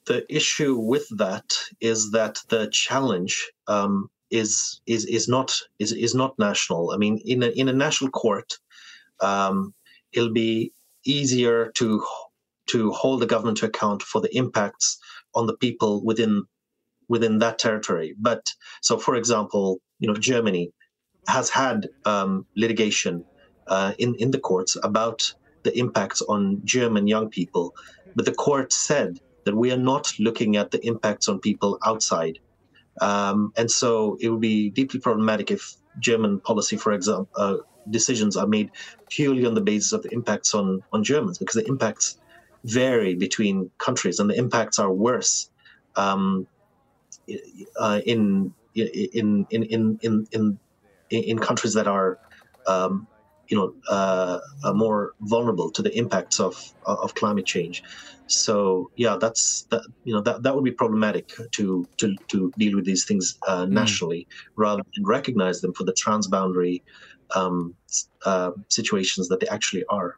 the 0.05 0.25
issue 0.29 0.77
with 0.77 1.07
that 1.17 1.57
is 1.81 2.11
that 2.11 2.39
the 2.49 2.67
challenge 2.67 3.51
um, 3.67 4.09
is 4.29 4.81
is 4.85 5.05
is 5.05 5.27
not 5.27 5.53
is 5.79 5.91
is 5.91 6.13
not 6.13 6.37
national. 6.37 6.91
I 6.91 6.97
mean, 6.97 7.19
in 7.25 7.43
a 7.43 7.47
in 7.47 7.69
a 7.69 7.73
national 7.73 8.11
court, 8.11 8.59
um, 9.19 9.73
it'll 10.13 10.33
be 10.33 10.73
easier 11.05 11.71
to 11.75 12.03
to 12.67 12.91
hold 12.91 13.21
the 13.21 13.27
government 13.27 13.57
to 13.59 13.67
account 13.67 14.01
for 14.03 14.21
the 14.21 14.35
impacts 14.35 14.97
on 15.33 15.47
the 15.47 15.57
people 15.57 16.03
within 16.03 16.43
within 17.07 17.39
that 17.39 17.59
territory. 17.59 18.15
But 18.17 18.53
so, 18.81 18.97
for 18.97 19.15
example, 19.15 19.79
you 19.99 20.07
know, 20.07 20.15
Germany 20.15 20.71
has 21.27 21.49
had 21.49 21.87
um, 22.05 22.45
litigation 22.55 23.25
uh, 23.67 23.93
in 23.97 24.15
in 24.15 24.31
the 24.31 24.39
courts 24.39 24.77
about 24.83 25.33
the 25.65 25.77
impacts 25.77 26.21
on 26.21 26.61
German 26.63 27.07
young 27.07 27.29
people 27.29 27.75
but 28.15 28.25
the 28.25 28.33
court 28.33 28.71
said 28.71 29.19
that 29.43 29.55
we 29.55 29.71
are 29.71 29.77
not 29.77 30.11
looking 30.19 30.55
at 30.55 30.71
the 30.71 30.83
impacts 30.85 31.27
on 31.27 31.39
people 31.39 31.77
outside. 31.85 32.39
Um, 33.01 33.51
and 33.57 33.69
so 33.69 34.17
it 34.21 34.29
would 34.29 34.41
be 34.41 34.69
deeply 34.69 34.99
problematic 34.99 35.51
if 35.51 35.75
German 35.99 36.39
policy, 36.39 36.77
for 36.77 36.93
example, 36.93 37.29
uh, 37.35 37.57
decisions 37.89 38.37
are 38.37 38.47
made 38.47 38.71
purely 39.09 39.45
on 39.45 39.53
the 39.53 39.61
basis 39.61 39.91
of 39.91 40.01
the 40.01 40.09
impacts 40.13 40.55
on, 40.55 40.81
on 40.93 41.03
Germans, 41.03 41.37
because 41.37 41.55
the 41.55 41.67
impacts 41.67 42.17
vary 42.63 43.13
between 43.13 43.69
countries 43.77 44.19
and 44.19 44.29
the 44.29 44.35
impacts 44.35 44.79
are 44.79 44.91
worse 44.91 45.51
um, 45.97 46.47
uh, 47.79 48.01
in, 48.05 48.51
in, 48.73 49.45
in, 49.51 49.63
in, 49.65 49.99
in, 50.01 50.27
in, 50.31 50.59
in 51.09 51.39
countries 51.39 51.73
that 51.73 51.87
are 51.87 52.17
um, 52.65 53.07
you 53.47 53.57
know 53.57 53.73
uh, 53.89 54.39
more 54.73 55.13
vulnerable 55.21 55.71
to 55.71 55.81
the 55.81 55.95
impacts 55.97 56.39
of 56.39 56.55
of 56.85 57.13
climate 57.15 57.45
change. 57.45 57.83
So 58.27 58.91
yeah, 58.95 59.17
that's 59.19 59.63
that 59.71 59.81
you 60.03 60.13
know 60.13 60.21
that 60.21 60.43
that 60.43 60.55
would 60.55 60.63
be 60.63 60.71
problematic 60.71 61.31
to 61.51 61.87
to 61.97 62.15
to 62.27 62.51
deal 62.57 62.75
with 62.75 62.85
these 62.85 63.05
things 63.05 63.37
uh, 63.47 63.65
hmm. 63.65 63.73
nationally 63.73 64.27
mm. 64.29 64.51
rather 64.55 64.83
than 64.95 65.05
recognize 65.05 65.61
them 65.61 65.73
for 65.73 65.83
the 65.83 65.93
transboundary 65.93 66.81
um, 67.35 67.75
uh, 68.25 68.51
situations 68.69 69.27
that 69.29 69.39
they 69.39 69.47
actually 69.47 69.85
are. 69.89 70.17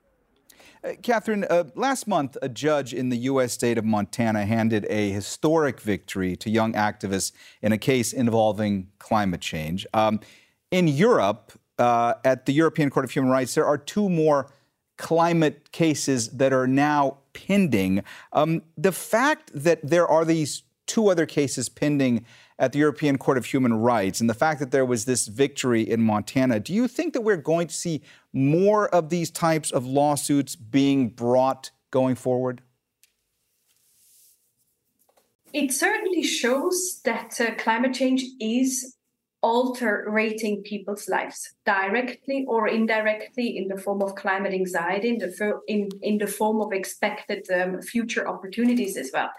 Uh, 0.83 0.91
Catherine, 1.01 1.45
uh, 1.49 1.65
last 1.75 2.07
month, 2.07 2.37
a 2.41 2.49
judge 2.49 2.93
in 2.93 3.09
the 3.09 3.17
U.S. 3.17 3.51
state 3.51 3.77
of 3.77 3.85
Montana 3.85 4.45
handed 4.45 4.85
a 4.89 5.09
historic 5.09 5.81
victory 5.81 6.35
to 6.37 6.49
young 6.49 6.73
activists 6.73 7.31
in 7.61 7.71
a 7.71 7.77
case 7.77 8.13
involving 8.13 8.89
climate 8.99 9.41
change. 9.41 9.87
Um, 9.93 10.19
in 10.69 10.87
Europe, 10.87 11.53
uh, 11.77 12.15
at 12.23 12.45
the 12.45 12.53
European 12.53 12.89
Court 12.89 13.05
of 13.05 13.11
Human 13.11 13.31
Rights, 13.31 13.55
there 13.55 13.65
are 13.65 13.77
two 13.77 14.09
more 14.09 14.51
climate 14.97 15.71
cases 15.71 16.29
that 16.29 16.51
are 16.51 16.67
now 16.67 17.17
pending. 17.33 18.03
Um, 18.33 18.63
the 18.77 18.91
fact 18.91 19.51
that 19.53 19.79
there 19.83 20.07
are 20.07 20.25
these 20.25 20.63
two 20.87 21.09
other 21.09 21.25
cases 21.25 21.69
pending 21.69 22.25
at 22.59 22.71
the 22.71 22.79
European 22.79 23.17
Court 23.17 23.37
of 23.37 23.45
Human 23.45 23.73
Rights 23.75 24.19
and 24.19 24.29
the 24.29 24.33
fact 24.33 24.59
that 24.59 24.71
there 24.71 24.85
was 24.85 25.05
this 25.05 25.27
victory 25.27 25.83
in 25.83 26.01
Montana, 26.01 26.59
do 26.59 26.73
you 26.73 26.87
think 26.87 27.13
that 27.13 27.21
we're 27.21 27.37
going 27.37 27.67
to 27.67 27.73
see 27.73 28.01
more 28.33 28.89
of 28.89 29.09
these 29.09 29.29
types 29.29 29.69
of 29.69 29.85
lawsuits 29.85 30.55
being 30.55 31.09
brought 31.09 31.69
going 31.91 32.15
forward? 32.15 32.61
It 35.53 35.71
certainly 35.71 36.23
shows 36.23 37.01
that 37.05 37.39
uh, 37.39 37.55
climate 37.55 37.93
change 37.93 38.23
is 38.39 38.96
altering 39.41 40.63
people's 40.63 41.07
lives 41.07 41.53
directly 41.65 42.45
or 42.47 42.67
indirectly 42.67 43.57
in 43.57 43.67
the 43.67 43.77
form 43.77 44.01
of 44.01 44.15
climate 44.15 44.53
anxiety, 44.53 45.09
in 45.09 45.17
the, 45.19 45.59
in, 45.67 45.89
in 46.01 46.17
the 46.17 46.27
form 46.27 46.61
of 46.61 46.73
expected 46.73 47.45
um, 47.51 47.81
future 47.81 48.27
opportunities 48.27 48.97
as 48.97 49.11
well. 49.13 49.29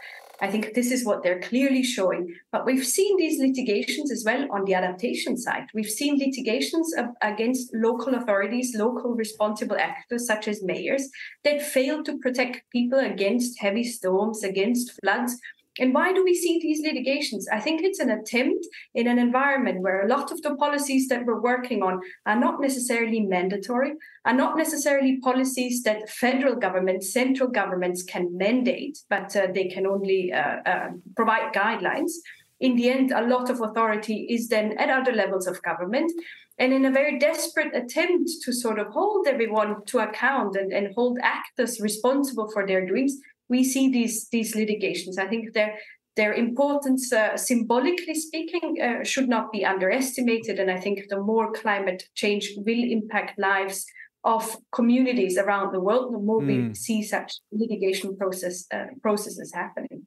I 0.40 0.48
think 0.48 0.74
this 0.74 0.92
is 0.92 1.04
what 1.04 1.22
they're 1.22 1.40
clearly 1.40 1.82
showing. 1.82 2.32
But 2.52 2.64
we've 2.64 2.86
seen 2.86 3.16
these 3.16 3.40
litigations 3.40 4.12
as 4.12 4.22
well 4.24 4.46
on 4.52 4.64
the 4.64 4.74
adaptation 4.74 5.36
side. 5.36 5.66
We've 5.74 5.90
seen 5.90 6.16
litigations 6.18 6.94
against 7.22 7.74
local 7.74 8.14
authorities, 8.14 8.76
local 8.76 9.14
responsible 9.14 9.76
actors 9.76 10.26
such 10.26 10.46
as 10.46 10.62
mayors 10.62 11.08
that 11.44 11.60
fail 11.60 12.04
to 12.04 12.18
protect 12.18 12.70
people 12.70 13.00
against 13.00 13.58
heavy 13.58 13.84
storms, 13.84 14.44
against 14.44 14.92
floods, 15.02 15.36
and 15.78 15.94
why 15.94 16.12
do 16.12 16.24
we 16.24 16.34
see 16.34 16.58
these 16.60 16.82
litigations? 16.82 17.48
I 17.48 17.60
think 17.60 17.82
it's 17.82 18.00
an 18.00 18.10
attempt 18.10 18.66
in 18.94 19.06
an 19.06 19.18
environment 19.18 19.80
where 19.80 20.04
a 20.04 20.08
lot 20.08 20.30
of 20.30 20.42
the 20.42 20.56
policies 20.56 21.08
that 21.08 21.24
we're 21.24 21.40
working 21.40 21.82
on 21.82 22.00
are 22.26 22.38
not 22.38 22.60
necessarily 22.60 23.20
mandatory, 23.20 23.92
are 24.24 24.34
not 24.34 24.56
necessarily 24.56 25.20
policies 25.20 25.82
that 25.84 26.08
federal 26.10 26.56
governments, 26.56 27.12
central 27.12 27.48
governments 27.48 28.02
can 28.02 28.36
mandate, 28.36 28.98
but 29.08 29.34
uh, 29.36 29.48
they 29.54 29.68
can 29.68 29.86
only 29.86 30.32
uh, 30.32 30.58
uh, 30.66 30.88
provide 31.14 31.54
guidelines. 31.54 32.12
In 32.60 32.74
the 32.74 32.90
end, 32.90 33.12
a 33.12 33.26
lot 33.26 33.50
of 33.50 33.60
authority 33.60 34.26
is 34.28 34.48
then 34.48 34.76
at 34.78 34.90
other 34.90 35.12
levels 35.12 35.46
of 35.46 35.62
government. 35.62 36.10
And 36.58 36.72
in 36.72 36.84
a 36.86 36.90
very 36.90 37.20
desperate 37.20 37.72
attempt 37.72 38.30
to 38.42 38.52
sort 38.52 38.80
of 38.80 38.88
hold 38.88 39.28
everyone 39.28 39.84
to 39.86 40.00
account 40.00 40.56
and, 40.56 40.72
and 40.72 40.92
hold 40.96 41.18
actors 41.22 41.80
responsible 41.80 42.50
for 42.50 42.66
their 42.66 42.84
doings, 42.84 43.16
we 43.48 43.64
see 43.64 43.90
these 43.90 44.28
these 44.30 44.54
litigations. 44.54 45.18
I 45.18 45.26
think 45.26 45.54
their 45.54 45.78
their 46.16 46.32
importance, 46.32 47.12
uh, 47.12 47.36
symbolically 47.36 48.14
speaking, 48.14 48.78
uh, 48.82 49.04
should 49.04 49.28
not 49.28 49.52
be 49.52 49.64
underestimated. 49.64 50.58
And 50.58 50.68
I 50.68 50.80
think 50.80 51.04
the 51.08 51.20
more 51.20 51.52
climate 51.52 52.02
change 52.16 52.50
will 52.56 52.84
impact 52.90 53.38
lives 53.38 53.86
of 54.24 54.56
communities 54.72 55.38
around 55.38 55.72
the 55.72 55.80
world, 55.80 56.12
the 56.12 56.18
more 56.18 56.40
mm. 56.40 56.46
we 56.46 56.56
hmm. 56.56 56.72
see 56.72 57.02
such 57.02 57.34
litigation 57.52 58.16
process 58.16 58.66
uh, 58.72 58.86
processes 59.00 59.52
happening. 59.54 60.06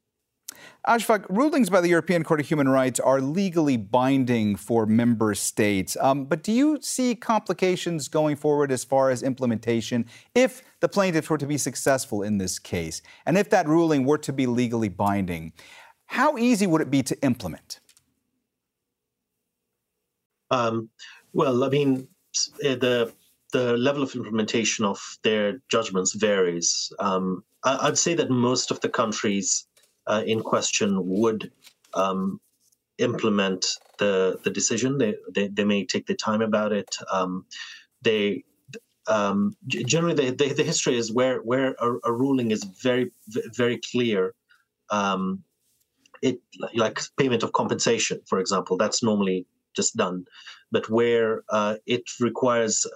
Ashfaq, 0.86 1.26
rulings 1.28 1.70
by 1.70 1.80
the 1.80 1.88
European 1.88 2.24
Court 2.24 2.40
of 2.40 2.46
Human 2.46 2.68
Rights 2.68 2.98
are 2.98 3.20
legally 3.20 3.76
binding 3.76 4.56
for 4.56 4.84
member 4.84 5.32
states. 5.32 5.96
Um, 6.00 6.24
but 6.24 6.42
do 6.42 6.50
you 6.50 6.78
see 6.82 7.14
complications 7.14 8.08
going 8.08 8.34
forward 8.34 8.72
as 8.72 8.82
far 8.82 9.10
as 9.10 9.22
implementation 9.22 10.06
if 10.34 10.62
the 10.80 10.88
plaintiffs 10.88 11.30
were 11.30 11.38
to 11.38 11.46
be 11.46 11.56
successful 11.56 12.22
in 12.22 12.38
this 12.38 12.58
case? 12.58 13.00
And 13.26 13.38
if 13.38 13.48
that 13.50 13.68
ruling 13.68 14.04
were 14.04 14.18
to 14.18 14.32
be 14.32 14.46
legally 14.46 14.88
binding, 14.88 15.52
how 16.06 16.36
easy 16.36 16.66
would 16.66 16.80
it 16.80 16.90
be 16.90 17.04
to 17.04 17.22
implement? 17.22 17.78
Um, 20.50 20.90
well, 21.32 21.62
I 21.62 21.68
mean, 21.68 22.08
eh, 22.64 22.74
the 22.74 23.12
the 23.52 23.76
level 23.76 24.02
of 24.02 24.14
implementation 24.14 24.84
of 24.84 25.18
their 25.22 25.60
judgments 25.68 26.14
varies. 26.14 26.90
Um, 26.98 27.44
I, 27.64 27.84
would 27.84 27.98
say 27.98 28.14
that 28.14 28.30
most 28.30 28.70
of 28.70 28.80
the 28.80 28.88
countries 28.88 29.66
uh, 30.06 30.22
in 30.26 30.40
question 30.40 30.98
would 31.06 31.50
um, 31.94 32.40
implement 32.98 33.66
the 33.98 34.38
the 34.44 34.50
decision. 34.50 34.98
They, 34.98 35.14
they, 35.34 35.48
they 35.48 35.64
may 35.64 35.84
take 35.84 36.06
the 36.06 36.14
time 36.14 36.42
about 36.42 36.72
it. 36.72 36.96
Um, 37.12 37.46
they 38.02 38.44
um, 39.08 39.56
generally 39.68 40.14
the, 40.14 40.30
the, 40.30 40.54
the 40.54 40.64
history 40.64 40.96
is 40.96 41.12
where 41.12 41.38
where 41.40 41.74
a, 41.78 41.94
a 42.04 42.12
ruling 42.12 42.50
is 42.50 42.64
very 42.64 43.10
very 43.56 43.80
clear. 43.92 44.34
Um, 44.90 45.44
it 46.22 46.38
like 46.74 47.00
payment 47.16 47.42
of 47.42 47.52
compensation, 47.52 48.20
for 48.28 48.38
example, 48.38 48.76
that's 48.76 49.02
normally 49.02 49.46
just 49.74 49.96
done, 49.96 50.24
but 50.70 50.88
where 50.88 51.42
uh, 51.48 51.76
it 51.86 52.02
requires 52.20 52.86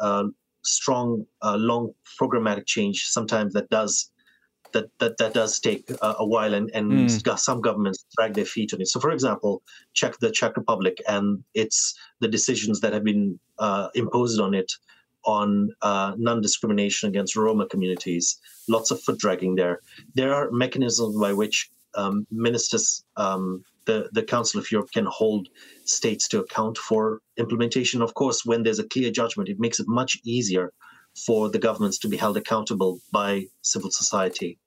strong, 0.67 1.25
uh, 1.43 1.57
long 1.57 1.93
programmatic 2.21 2.67
change, 2.67 3.05
sometimes 3.05 3.55
that 3.55 3.71
does 3.71 4.11
that 4.77 4.87
that, 5.01 5.17
that 5.21 5.33
does 5.41 5.59
take 5.69 5.83
uh, 6.03 6.15
a 6.19 6.27
while, 6.35 6.53
and, 6.59 6.71
and 6.75 6.87
mm. 6.93 7.39
some 7.39 7.61
governments 7.61 8.05
drag 8.17 8.35
their 8.35 8.51
feet 8.55 8.75
on 8.75 8.81
it. 8.81 8.89
So, 8.89 9.01
for 9.01 9.11
example, 9.11 9.63
Czech 9.95 10.19
the 10.19 10.31
Czech 10.31 10.57
Republic 10.57 10.97
and 11.09 11.27
it's 11.55 11.81
the 12.21 12.29
decisions 12.37 12.81
that 12.81 12.93
have 12.93 13.05
been 13.05 13.39
uh, 13.59 13.89
imposed 13.95 14.41
on 14.41 14.53
it 14.55 14.71
on 15.25 15.49
uh, 15.83 16.13
non-discrimination 16.17 17.09
against 17.09 17.37
Roma 17.37 17.67
communities. 17.67 18.39
Lots 18.69 18.91
of 18.93 19.01
foot 19.03 19.19
dragging 19.19 19.57
there. 19.57 19.81
There 20.15 20.33
are 20.33 20.51
mechanisms 20.53 21.19
by 21.21 21.33
which 21.33 21.57
um, 21.97 22.27
ministers, 22.31 23.05
um, 23.17 23.65
the 23.87 23.99
the 24.13 24.23
Council 24.35 24.61
of 24.61 24.71
Europe, 24.71 24.91
can 24.93 25.07
hold 25.07 25.49
states 25.85 26.29
to 26.29 26.41
account 26.45 26.77
for 26.89 27.21
implementation. 27.45 28.03
Of 28.03 28.13
course, 28.15 28.39
when 28.45 28.63
there's 28.63 28.83
a 28.85 28.89
clear 28.95 29.11
judgment, 29.21 29.49
it 29.49 29.59
makes 29.65 29.81
it 29.81 29.89
much 29.89 30.13
easier 30.35 30.67
for 31.27 31.49
the 31.49 31.63
governments 31.67 31.99
to 31.99 32.09
be 32.09 32.19
held 32.25 32.37
accountable 32.37 32.93
by 33.11 33.31
civil 33.63 33.91
society. 33.91 34.59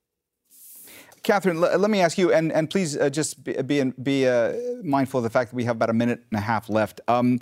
Catherine, 1.23 1.59
let 1.59 1.89
me 1.89 2.01
ask 2.01 2.17
you, 2.17 2.33
and, 2.33 2.51
and 2.51 2.69
please 2.69 2.97
uh, 2.97 3.09
just 3.09 3.43
be, 3.43 3.53
be, 3.61 3.83
be 4.01 4.27
uh, 4.27 4.53
mindful 4.83 5.19
of 5.19 5.23
the 5.23 5.29
fact 5.29 5.51
that 5.51 5.55
we 5.55 5.63
have 5.65 5.75
about 5.75 5.89
a 5.89 5.93
minute 5.93 6.23
and 6.31 6.37
a 6.37 6.41
half 6.41 6.69
left. 6.69 7.01
Um, 7.07 7.39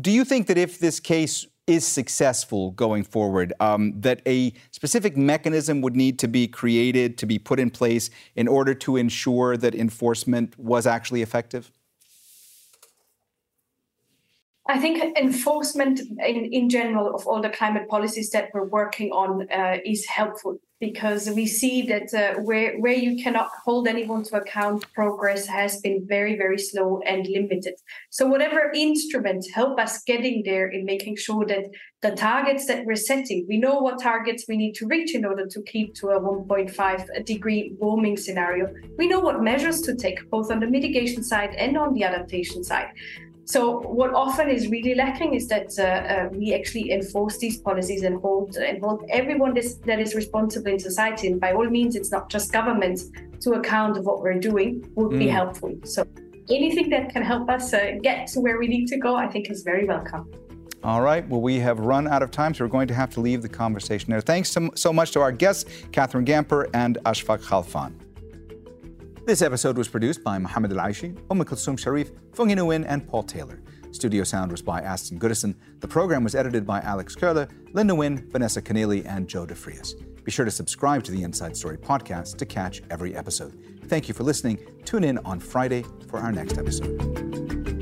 do 0.00 0.10
you 0.10 0.24
think 0.24 0.46
that 0.46 0.58
if 0.58 0.78
this 0.78 1.00
case 1.00 1.46
is 1.66 1.86
successful 1.86 2.70
going 2.72 3.02
forward, 3.02 3.52
um, 3.58 4.00
that 4.00 4.22
a 4.26 4.52
specific 4.70 5.16
mechanism 5.16 5.80
would 5.80 5.96
need 5.96 6.18
to 6.20 6.28
be 6.28 6.46
created, 6.46 7.18
to 7.18 7.26
be 7.26 7.38
put 7.38 7.58
in 7.58 7.70
place 7.70 8.08
in 8.36 8.46
order 8.46 8.74
to 8.74 8.96
ensure 8.96 9.56
that 9.56 9.74
enforcement 9.74 10.56
was 10.58 10.86
actually 10.86 11.22
effective? 11.22 11.72
I 14.68 14.78
think 14.78 15.16
enforcement 15.16 16.00
in, 16.00 16.44
in 16.52 16.68
general 16.68 17.14
of 17.14 17.26
all 17.26 17.40
the 17.40 17.50
climate 17.50 17.88
policies 17.88 18.30
that 18.30 18.50
we're 18.52 18.66
working 18.66 19.10
on 19.12 19.48
uh, 19.50 19.78
is 19.84 20.06
helpful 20.06 20.58
because 20.80 21.30
we 21.30 21.46
see 21.46 21.82
that 21.82 22.12
uh, 22.12 22.40
where 22.40 22.78
where 22.78 22.92
you 22.92 23.22
cannot 23.22 23.48
hold 23.64 23.88
anyone 23.88 24.22
to 24.24 24.36
account, 24.36 24.84
progress 24.92 25.46
has 25.46 25.80
been 25.80 26.06
very 26.06 26.36
very 26.36 26.58
slow 26.58 27.00
and 27.06 27.26
limited. 27.26 27.74
So 28.10 28.26
whatever 28.26 28.70
instruments 28.74 29.50
help 29.50 29.78
us 29.80 30.02
getting 30.04 30.42
there 30.44 30.68
in 30.68 30.84
making 30.84 31.16
sure 31.16 31.46
that 31.46 31.64
the 32.02 32.10
targets 32.10 32.66
that 32.66 32.84
we're 32.84 32.94
setting, 32.94 33.46
we 33.48 33.56
know 33.58 33.78
what 33.80 34.00
targets 34.00 34.44
we 34.48 34.56
need 34.56 34.74
to 34.74 34.86
reach 34.86 35.14
in 35.14 35.24
order 35.24 35.46
to 35.46 35.62
keep 35.62 35.94
to 35.94 36.08
a 36.08 36.20
1.5 36.20 37.24
degree 37.24 37.72
warming 37.78 38.16
scenario. 38.16 38.72
We 38.98 39.08
know 39.08 39.20
what 39.20 39.42
measures 39.42 39.80
to 39.82 39.96
take 39.96 40.30
both 40.30 40.50
on 40.50 40.60
the 40.60 40.66
mitigation 40.66 41.24
side 41.24 41.54
and 41.56 41.76
on 41.78 41.94
the 41.94 42.04
adaptation 42.04 42.62
side. 42.62 42.88
So 43.46 43.78
what 43.78 44.12
often 44.12 44.50
is 44.50 44.66
really 44.66 44.96
lacking 44.96 45.34
is 45.34 45.46
that 45.46 45.70
uh, 45.78 45.82
uh, 45.82 46.28
we 46.32 46.52
actually 46.52 46.90
enforce 46.90 47.38
these 47.38 47.58
policies 47.58 48.02
and 48.02 48.20
hold 48.20 48.56
and 48.56 48.82
hold 48.82 49.04
everyone 49.08 49.54
this, 49.54 49.74
that 49.86 50.00
is 50.00 50.16
responsible 50.16 50.72
in 50.72 50.80
society. 50.80 51.28
And 51.28 51.40
by 51.40 51.52
all 51.52 51.70
means, 51.70 51.94
it's 51.94 52.10
not 52.10 52.28
just 52.28 52.52
governments 52.52 53.08
to 53.42 53.52
account 53.52 53.98
of 53.98 54.04
what 54.04 54.20
we're 54.20 54.40
doing 54.40 54.84
would 54.96 55.12
mm. 55.12 55.20
be 55.20 55.28
helpful. 55.28 55.72
So 55.84 56.04
anything 56.50 56.90
that 56.90 57.10
can 57.10 57.22
help 57.22 57.48
us 57.48 57.72
uh, 57.72 57.92
get 58.02 58.26
to 58.32 58.40
where 58.40 58.58
we 58.58 58.66
need 58.66 58.86
to 58.88 58.96
go, 58.96 59.14
I 59.14 59.28
think 59.28 59.48
is 59.48 59.62
very 59.62 59.86
welcome. 59.86 60.28
All 60.82 61.02
right. 61.02 61.26
Well, 61.28 61.40
we 61.40 61.60
have 61.60 61.78
run 61.78 62.08
out 62.08 62.24
of 62.24 62.32
time, 62.32 62.52
so 62.52 62.64
we're 62.64 62.70
going 62.70 62.88
to 62.88 62.94
have 62.94 63.10
to 63.10 63.20
leave 63.20 63.42
the 63.42 63.48
conversation 63.48 64.10
there. 64.10 64.20
Thanks 64.20 64.50
so, 64.50 64.70
so 64.74 64.92
much 64.92 65.12
to 65.12 65.20
our 65.20 65.30
guests, 65.30 65.70
Catherine 65.92 66.24
Gamper 66.24 66.68
and 66.74 66.98
Ashfaq 67.04 67.42
Khalfan. 67.42 68.05
This 69.26 69.42
episode 69.42 69.76
was 69.76 69.88
produced 69.88 70.22
by 70.22 70.38
Mohammed 70.38 70.70
Al 70.70 70.78
Aishi, 70.78 71.18
Umm 71.32 71.42
Kulsum 71.44 71.76
Sharif, 71.76 72.12
Fung 72.32 72.48
Nguyen, 72.48 72.84
and 72.86 73.08
Paul 73.08 73.24
Taylor. 73.24 73.60
Studio 73.90 74.22
sound 74.22 74.52
was 74.52 74.62
by 74.62 74.80
Aston 74.80 75.18
Goodison. 75.18 75.56
The 75.80 75.88
program 75.88 76.22
was 76.22 76.36
edited 76.36 76.64
by 76.64 76.80
Alex 76.82 77.16
Curler, 77.16 77.48
Linda 77.72 77.92
Wynn, 77.92 78.30
Vanessa 78.30 78.62
Keneally, 78.62 79.04
and 79.04 79.26
Joe 79.26 79.44
DeFrias. 79.44 79.94
Be 80.22 80.30
sure 80.30 80.44
to 80.44 80.50
subscribe 80.52 81.02
to 81.02 81.10
the 81.10 81.24
Inside 81.24 81.56
Story 81.56 81.76
podcast 81.76 82.36
to 82.36 82.46
catch 82.46 82.82
every 82.88 83.16
episode. 83.16 83.60
Thank 83.88 84.06
you 84.06 84.14
for 84.14 84.22
listening. 84.22 84.60
Tune 84.84 85.02
in 85.02 85.18
on 85.18 85.40
Friday 85.40 85.84
for 86.08 86.20
our 86.20 86.30
next 86.30 86.56
episode. 86.56 87.75